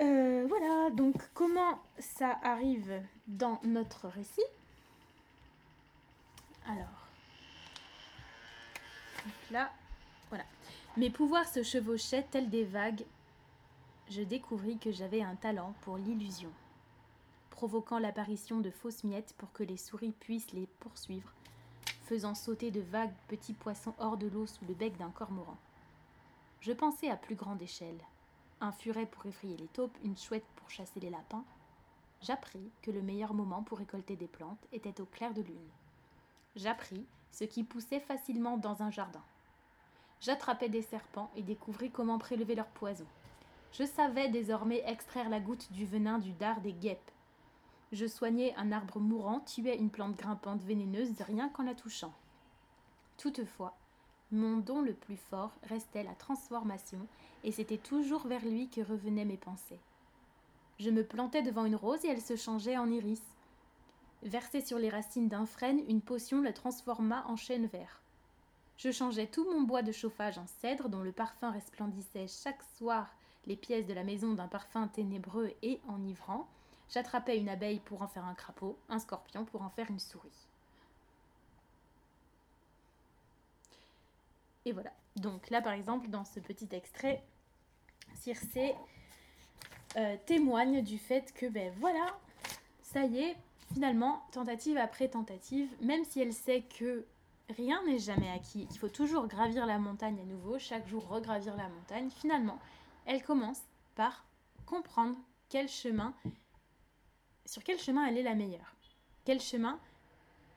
Euh, 0.00 0.46
voilà, 0.48 0.90
donc 0.90 1.16
comment 1.34 1.80
ça 1.98 2.38
arrive 2.42 3.02
dans 3.26 3.60
notre 3.64 4.08
récit? 4.08 4.44
Alors, 6.66 7.08
là, 9.50 9.72
voilà. 10.28 10.44
Mes 10.96 11.10
pouvoirs 11.10 11.48
se 11.48 11.62
chevauchaient 11.62 12.26
tels 12.30 12.50
des 12.50 12.64
vagues 12.64 13.04
je 14.10 14.22
découvris 14.22 14.78
que 14.78 14.90
j'avais 14.90 15.22
un 15.22 15.36
talent 15.36 15.74
pour 15.82 15.98
l'illusion, 15.98 16.50
provoquant 17.50 17.98
l'apparition 17.98 18.60
de 18.60 18.70
fausses 18.70 19.04
miettes 19.04 19.34
pour 19.36 19.52
que 19.52 19.62
les 19.62 19.76
souris 19.76 20.12
puissent 20.12 20.52
les 20.52 20.66
poursuivre, 20.80 21.32
faisant 22.04 22.34
sauter 22.34 22.70
de 22.70 22.80
vagues 22.80 23.12
petits 23.28 23.52
poissons 23.52 23.94
hors 23.98 24.16
de 24.16 24.26
l'eau 24.26 24.46
sous 24.46 24.64
le 24.64 24.74
bec 24.74 24.96
d'un 24.96 25.10
cormoran. 25.10 25.58
Je 26.60 26.72
pensais 26.72 27.10
à 27.10 27.16
plus 27.16 27.34
grande 27.34 27.60
échelle. 27.60 28.00
Un 28.60 28.72
furet 28.72 29.06
pour 29.06 29.26
effrayer 29.26 29.56
les 29.56 29.68
taupes, 29.68 29.96
une 30.02 30.16
chouette 30.16 30.46
pour 30.56 30.70
chasser 30.70 31.00
les 31.00 31.10
lapins. 31.10 31.44
J'appris 32.22 32.70
que 32.82 32.90
le 32.90 33.02
meilleur 33.02 33.34
moment 33.34 33.62
pour 33.62 33.78
récolter 33.78 34.16
des 34.16 34.26
plantes 34.26 34.66
était 34.72 35.00
au 35.00 35.04
clair 35.04 35.34
de 35.34 35.42
lune. 35.42 35.70
J'appris 36.56 37.04
ce 37.30 37.44
qui 37.44 37.62
poussait 37.62 38.00
facilement 38.00 38.56
dans 38.56 38.82
un 38.82 38.90
jardin. 38.90 39.22
J'attrapais 40.20 40.68
des 40.68 40.82
serpents 40.82 41.30
et 41.36 41.42
découvris 41.42 41.90
comment 41.90 42.18
prélever 42.18 42.56
leur 42.56 42.66
poison. 42.66 43.06
Je 43.72 43.84
savais 43.84 44.28
désormais 44.28 44.82
extraire 44.86 45.28
la 45.28 45.40
goutte 45.40 45.70
du 45.72 45.86
venin 45.86 46.18
du 46.18 46.32
dard 46.32 46.60
des 46.60 46.72
guêpes. 46.72 47.10
Je 47.92 48.06
soignais 48.06 48.54
un 48.56 48.72
arbre 48.72 48.98
mourant, 48.98 49.40
tuais 49.40 49.76
une 49.76 49.90
plante 49.90 50.16
grimpante 50.16 50.62
vénéneuse 50.62 51.20
rien 51.20 51.48
qu'en 51.48 51.62
la 51.62 51.74
touchant. 51.74 52.12
Toutefois, 53.16 53.76
mon 54.30 54.58
don 54.58 54.82
le 54.82 54.92
plus 54.92 55.16
fort 55.16 55.52
restait 55.62 56.02
la 56.02 56.14
transformation, 56.14 57.06
et 57.44 57.52
c'était 57.52 57.78
toujours 57.78 58.26
vers 58.26 58.44
lui 58.44 58.68
que 58.68 58.80
revenaient 58.80 59.24
mes 59.24 59.36
pensées. 59.36 59.80
Je 60.78 60.90
me 60.90 61.04
plantais 61.04 61.42
devant 61.42 61.64
une 61.64 61.76
rose 61.76 62.04
et 62.04 62.08
elle 62.08 62.20
se 62.20 62.36
changeait 62.36 62.76
en 62.76 62.90
iris. 62.90 63.22
Versée 64.22 64.60
sur 64.60 64.78
les 64.78 64.90
racines 64.90 65.28
d'un 65.28 65.46
frêne, 65.46 65.82
une 65.88 66.02
potion 66.02 66.42
la 66.42 66.52
transforma 66.52 67.24
en 67.26 67.36
chêne 67.36 67.66
vert. 67.66 68.02
Je 68.76 68.92
changeais 68.92 69.26
tout 69.26 69.44
mon 69.50 69.62
bois 69.62 69.82
de 69.82 69.92
chauffage 69.92 70.38
en 70.38 70.46
cèdre 70.46 70.88
dont 70.88 71.02
le 71.02 71.12
parfum 71.12 71.50
resplendissait 71.50 72.28
chaque 72.28 72.62
soir 72.76 73.08
les 73.48 73.56
pièces 73.56 73.86
de 73.86 73.94
la 73.94 74.04
maison 74.04 74.34
d'un 74.34 74.46
parfum 74.46 74.86
ténébreux 74.88 75.52
et 75.62 75.80
enivrant. 75.88 76.46
J'attrapais 76.90 77.38
une 77.38 77.48
abeille 77.48 77.80
pour 77.80 78.02
en 78.02 78.06
faire 78.06 78.24
un 78.24 78.34
crapaud, 78.34 78.78
un 78.88 78.98
scorpion 78.98 79.44
pour 79.44 79.62
en 79.62 79.70
faire 79.70 79.90
une 79.90 79.98
souris. 79.98 80.46
Et 84.64 84.72
voilà. 84.72 84.92
Donc 85.16 85.50
là, 85.50 85.60
par 85.60 85.72
exemple, 85.72 86.08
dans 86.08 86.24
ce 86.24 86.38
petit 86.40 86.68
extrait, 86.72 87.24
Circé 88.14 88.74
euh, 89.96 90.16
témoigne 90.26 90.82
du 90.82 90.98
fait 90.98 91.32
que, 91.34 91.46
ben 91.46 91.72
voilà, 91.78 92.18
ça 92.82 93.04
y 93.04 93.18
est, 93.18 93.36
finalement, 93.72 94.22
tentative 94.32 94.76
après 94.76 95.08
tentative, 95.08 95.68
même 95.80 96.04
si 96.04 96.20
elle 96.20 96.32
sait 96.32 96.62
que 96.62 97.04
rien 97.50 97.82
n'est 97.84 97.98
jamais 97.98 98.30
acquis, 98.30 98.66
qu'il 98.66 98.78
faut 98.78 98.88
toujours 98.88 99.26
gravir 99.26 99.66
la 99.66 99.78
montagne 99.78 100.18
à 100.20 100.24
nouveau, 100.24 100.58
chaque 100.58 100.86
jour 100.88 101.06
regravir 101.06 101.56
la 101.56 101.68
montagne, 101.68 102.10
finalement, 102.10 102.58
elle 103.08 103.22
commence 103.22 103.62
par 103.96 104.24
comprendre 104.66 105.16
quel 105.48 105.66
chemin, 105.66 106.14
sur 107.46 107.64
quel 107.64 107.78
chemin 107.78 108.06
elle 108.06 108.18
est 108.18 108.22
la 108.22 108.34
meilleure. 108.34 108.76
Quel 109.24 109.40
chemin, 109.40 109.80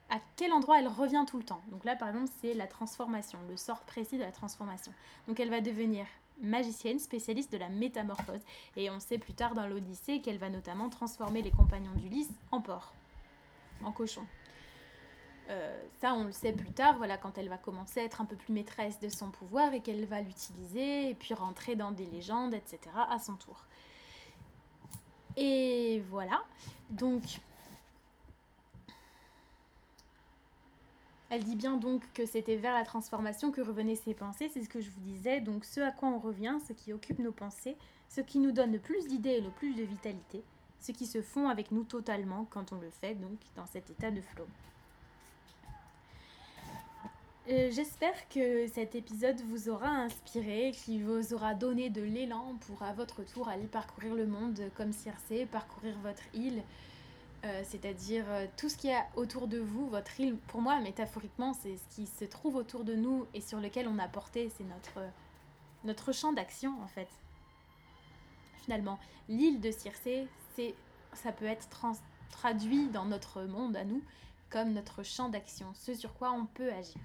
à 0.09 0.19
quel 0.35 0.51
endroit 0.51 0.79
elle 0.79 0.89
revient 0.89 1.23
tout 1.25 1.37
le 1.37 1.45
temps. 1.45 1.63
Donc 1.71 1.85
là, 1.85 1.95
par 1.95 2.09
exemple, 2.09 2.29
c'est 2.41 2.53
la 2.53 2.67
transformation, 2.67 3.39
le 3.49 3.55
sort 3.55 3.81
précis 3.81 4.17
de 4.17 4.23
la 4.23 4.33
transformation. 4.33 4.93
Donc 5.27 5.39
elle 5.39 5.49
va 5.49 5.61
devenir 5.61 6.05
magicienne, 6.41 6.99
spécialiste 6.99 7.53
de 7.53 7.57
la 7.57 7.69
métamorphose. 7.69 8.41
Et 8.75 8.89
on 8.89 8.99
sait 8.99 9.17
plus 9.17 9.33
tard 9.33 9.53
dans 9.53 9.67
l'Odyssée 9.67 10.19
qu'elle 10.19 10.37
va 10.37 10.49
notamment 10.49 10.89
transformer 10.89 11.41
les 11.41 11.51
compagnons 11.51 11.93
d'Ulysse 11.95 12.31
en 12.51 12.59
porc, 12.59 12.93
en 13.83 13.93
cochon. 13.93 14.25
Euh, 15.49 15.81
ça, 15.99 16.13
on 16.13 16.23
le 16.23 16.31
sait 16.31 16.53
plus 16.53 16.71
tard, 16.71 16.97
voilà, 16.97 17.17
quand 17.17 17.37
elle 17.37 17.49
va 17.49 17.57
commencer 17.57 17.99
à 17.99 18.03
être 18.03 18.21
un 18.21 18.25
peu 18.25 18.35
plus 18.35 18.53
maîtresse 18.53 18.99
de 18.99 19.09
son 19.09 19.31
pouvoir 19.31 19.73
et 19.73 19.81
qu'elle 19.81 20.05
va 20.05 20.21
l'utiliser 20.21 21.09
et 21.09 21.15
puis 21.15 21.33
rentrer 21.33 21.75
dans 21.75 21.91
des 21.91 22.05
légendes, 22.05 22.53
etc. 22.53 22.79
à 23.09 23.19
son 23.19 23.35
tour. 23.35 23.65
Et 25.37 26.01
voilà. 26.09 26.43
Donc, 26.89 27.23
elle 31.29 31.43
dit 31.43 31.55
bien 31.55 31.77
donc 31.77 32.03
que 32.13 32.25
c'était 32.25 32.57
vers 32.57 32.73
la 32.73 32.83
transformation 32.83 33.51
que 33.51 33.61
revenaient 33.61 33.95
ses 33.95 34.13
pensées, 34.13 34.49
c'est 34.53 34.63
ce 34.63 34.69
que 34.69 34.81
je 34.81 34.89
vous 34.89 34.99
disais. 34.99 35.41
Donc, 35.41 35.65
ce 35.65 35.79
à 35.79 35.91
quoi 35.91 36.09
on 36.09 36.19
revient, 36.19 36.57
ce 36.67 36.73
qui 36.73 36.93
occupe 36.93 37.19
nos 37.19 37.31
pensées, 37.31 37.77
ce 38.09 38.21
qui 38.21 38.39
nous 38.39 38.51
donne 38.51 38.73
le 38.73 38.79
plus 38.79 39.07
d'idées 39.07 39.31
et 39.31 39.41
le 39.41 39.51
plus 39.51 39.73
de 39.73 39.83
vitalité, 39.83 40.43
ce 40.79 40.91
qui 40.91 41.07
se 41.07 41.21
fond 41.21 41.47
avec 41.47 41.71
nous 41.71 41.83
totalement 41.83 42.45
quand 42.49 42.73
on 42.73 42.79
le 42.79 42.89
fait, 42.89 43.15
donc 43.15 43.39
dans 43.55 43.65
cet 43.65 43.89
état 43.89 44.11
de 44.11 44.21
flow. 44.21 44.45
Euh, 47.49 47.71
j'espère 47.71 48.29
que 48.29 48.67
cet 48.67 48.93
épisode 48.93 49.41
vous 49.49 49.67
aura 49.67 49.87
inspiré, 49.87 50.73
qu'il 50.75 51.03
vous 51.03 51.33
aura 51.33 51.55
donné 51.55 51.89
de 51.89 52.01
l'élan 52.01 52.55
pour 52.67 52.83
à 52.83 52.93
votre 52.93 53.23
tour 53.23 53.49
aller 53.49 53.65
parcourir 53.65 54.13
le 54.13 54.27
monde 54.27 54.61
comme 54.75 54.93
Circé, 54.93 55.47
parcourir 55.47 55.97
votre 56.03 56.21
île, 56.35 56.61
euh, 57.43 57.63
c'est-à-dire 57.65 58.25
euh, 58.29 58.45
tout 58.57 58.69
ce 58.69 58.77
qu'il 58.77 58.91
y 58.91 58.93
a 58.93 59.07
autour 59.15 59.47
de 59.47 59.57
vous, 59.57 59.89
votre 59.89 60.19
île. 60.19 60.37
Pour 60.49 60.61
moi, 60.61 60.79
métaphoriquement, 60.81 61.53
c'est 61.53 61.77
ce 61.77 61.95
qui 61.95 62.05
se 62.05 62.25
trouve 62.25 62.55
autour 62.57 62.83
de 62.83 62.93
nous 62.93 63.25
et 63.33 63.41
sur 63.41 63.59
lequel 63.59 63.87
on 63.87 63.97
a 63.97 64.07
porté, 64.07 64.51
c'est 64.55 64.63
notre, 64.63 65.03
notre 65.83 66.11
champ 66.11 66.33
d'action 66.33 66.79
en 66.83 66.87
fait. 66.87 67.09
Finalement, 68.65 68.99
l'île 69.29 69.59
de 69.59 69.71
Circé, 69.71 70.27
ça 71.13 71.31
peut 71.31 71.45
être 71.45 71.67
traduit 72.29 72.87
dans 72.89 73.05
notre 73.05 73.41
monde 73.41 73.75
à 73.75 73.83
nous 73.83 74.03
comme 74.51 74.73
notre 74.73 75.01
champ 75.01 75.29
d'action, 75.29 75.73
ce 75.73 75.95
sur 75.95 76.13
quoi 76.13 76.33
on 76.33 76.45
peut 76.45 76.71
agir 76.71 77.01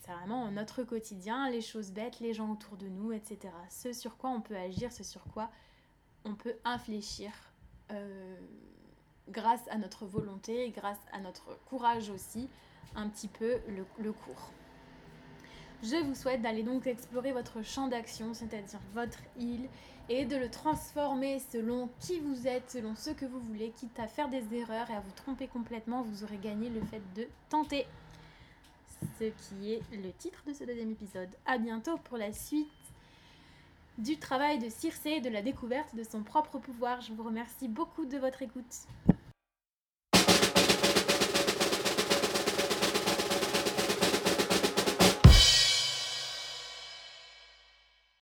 c'est 0.00 0.12
vraiment 0.12 0.50
notre 0.50 0.82
quotidien, 0.82 1.50
les 1.50 1.60
choses 1.60 1.90
bêtes, 1.90 2.20
les 2.20 2.34
gens 2.34 2.50
autour 2.50 2.76
de 2.76 2.88
nous, 2.88 3.12
etc. 3.12 3.38
Ce 3.68 3.92
sur 3.92 4.16
quoi 4.16 4.30
on 4.30 4.40
peut 4.40 4.56
agir, 4.56 4.92
ce 4.92 5.02
sur 5.02 5.24
quoi 5.24 5.50
on 6.24 6.34
peut 6.34 6.54
infléchir 6.64 7.32
euh, 7.90 8.36
grâce 9.28 9.66
à 9.70 9.78
notre 9.78 10.06
volonté, 10.06 10.70
grâce 10.70 11.00
à 11.12 11.20
notre 11.20 11.58
courage 11.66 12.10
aussi, 12.10 12.48
un 12.94 13.08
petit 13.08 13.28
peu 13.28 13.58
le, 13.68 13.84
le 13.98 14.12
cours. 14.12 14.50
Je 15.82 15.96
vous 15.96 16.14
souhaite 16.14 16.42
d'aller 16.42 16.62
donc 16.62 16.86
explorer 16.86 17.32
votre 17.32 17.62
champ 17.62 17.88
d'action, 17.88 18.34
c'est-à-dire 18.34 18.80
votre 18.92 19.18
île, 19.38 19.68
et 20.10 20.26
de 20.26 20.36
le 20.36 20.50
transformer 20.50 21.38
selon 21.52 21.88
qui 22.00 22.18
vous 22.18 22.46
êtes, 22.46 22.70
selon 22.70 22.94
ce 22.96 23.10
que 23.10 23.24
vous 23.24 23.40
voulez, 23.40 23.70
quitte 23.70 23.98
à 23.98 24.08
faire 24.08 24.28
des 24.28 24.42
erreurs 24.54 24.90
et 24.90 24.94
à 24.94 25.00
vous 25.00 25.12
tromper 25.12 25.46
complètement, 25.46 26.02
vous 26.02 26.24
aurez 26.24 26.36
gagné 26.36 26.68
le 26.68 26.80
fait 26.82 27.00
de 27.14 27.26
tenter 27.48 27.86
ce 29.18 29.24
qui 29.24 29.72
est 29.72 29.82
le 29.92 30.12
titre 30.12 30.42
de 30.46 30.52
ce 30.52 30.64
deuxième 30.64 30.90
épisode. 30.90 31.30
A 31.46 31.58
bientôt 31.58 31.96
pour 31.98 32.18
la 32.18 32.32
suite 32.32 32.68
du 33.98 34.18
travail 34.18 34.58
de 34.58 34.68
Circé 34.68 35.10
et 35.10 35.20
de 35.20 35.28
la 35.28 35.42
découverte 35.42 35.94
de 35.94 36.02
son 36.02 36.22
propre 36.22 36.58
pouvoir. 36.58 37.00
Je 37.00 37.12
vous 37.12 37.22
remercie 37.22 37.68
beaucoup 37.68 38.06
de 38.06 38.18
votre 38.18 38.42
écoute. 38.42 38.86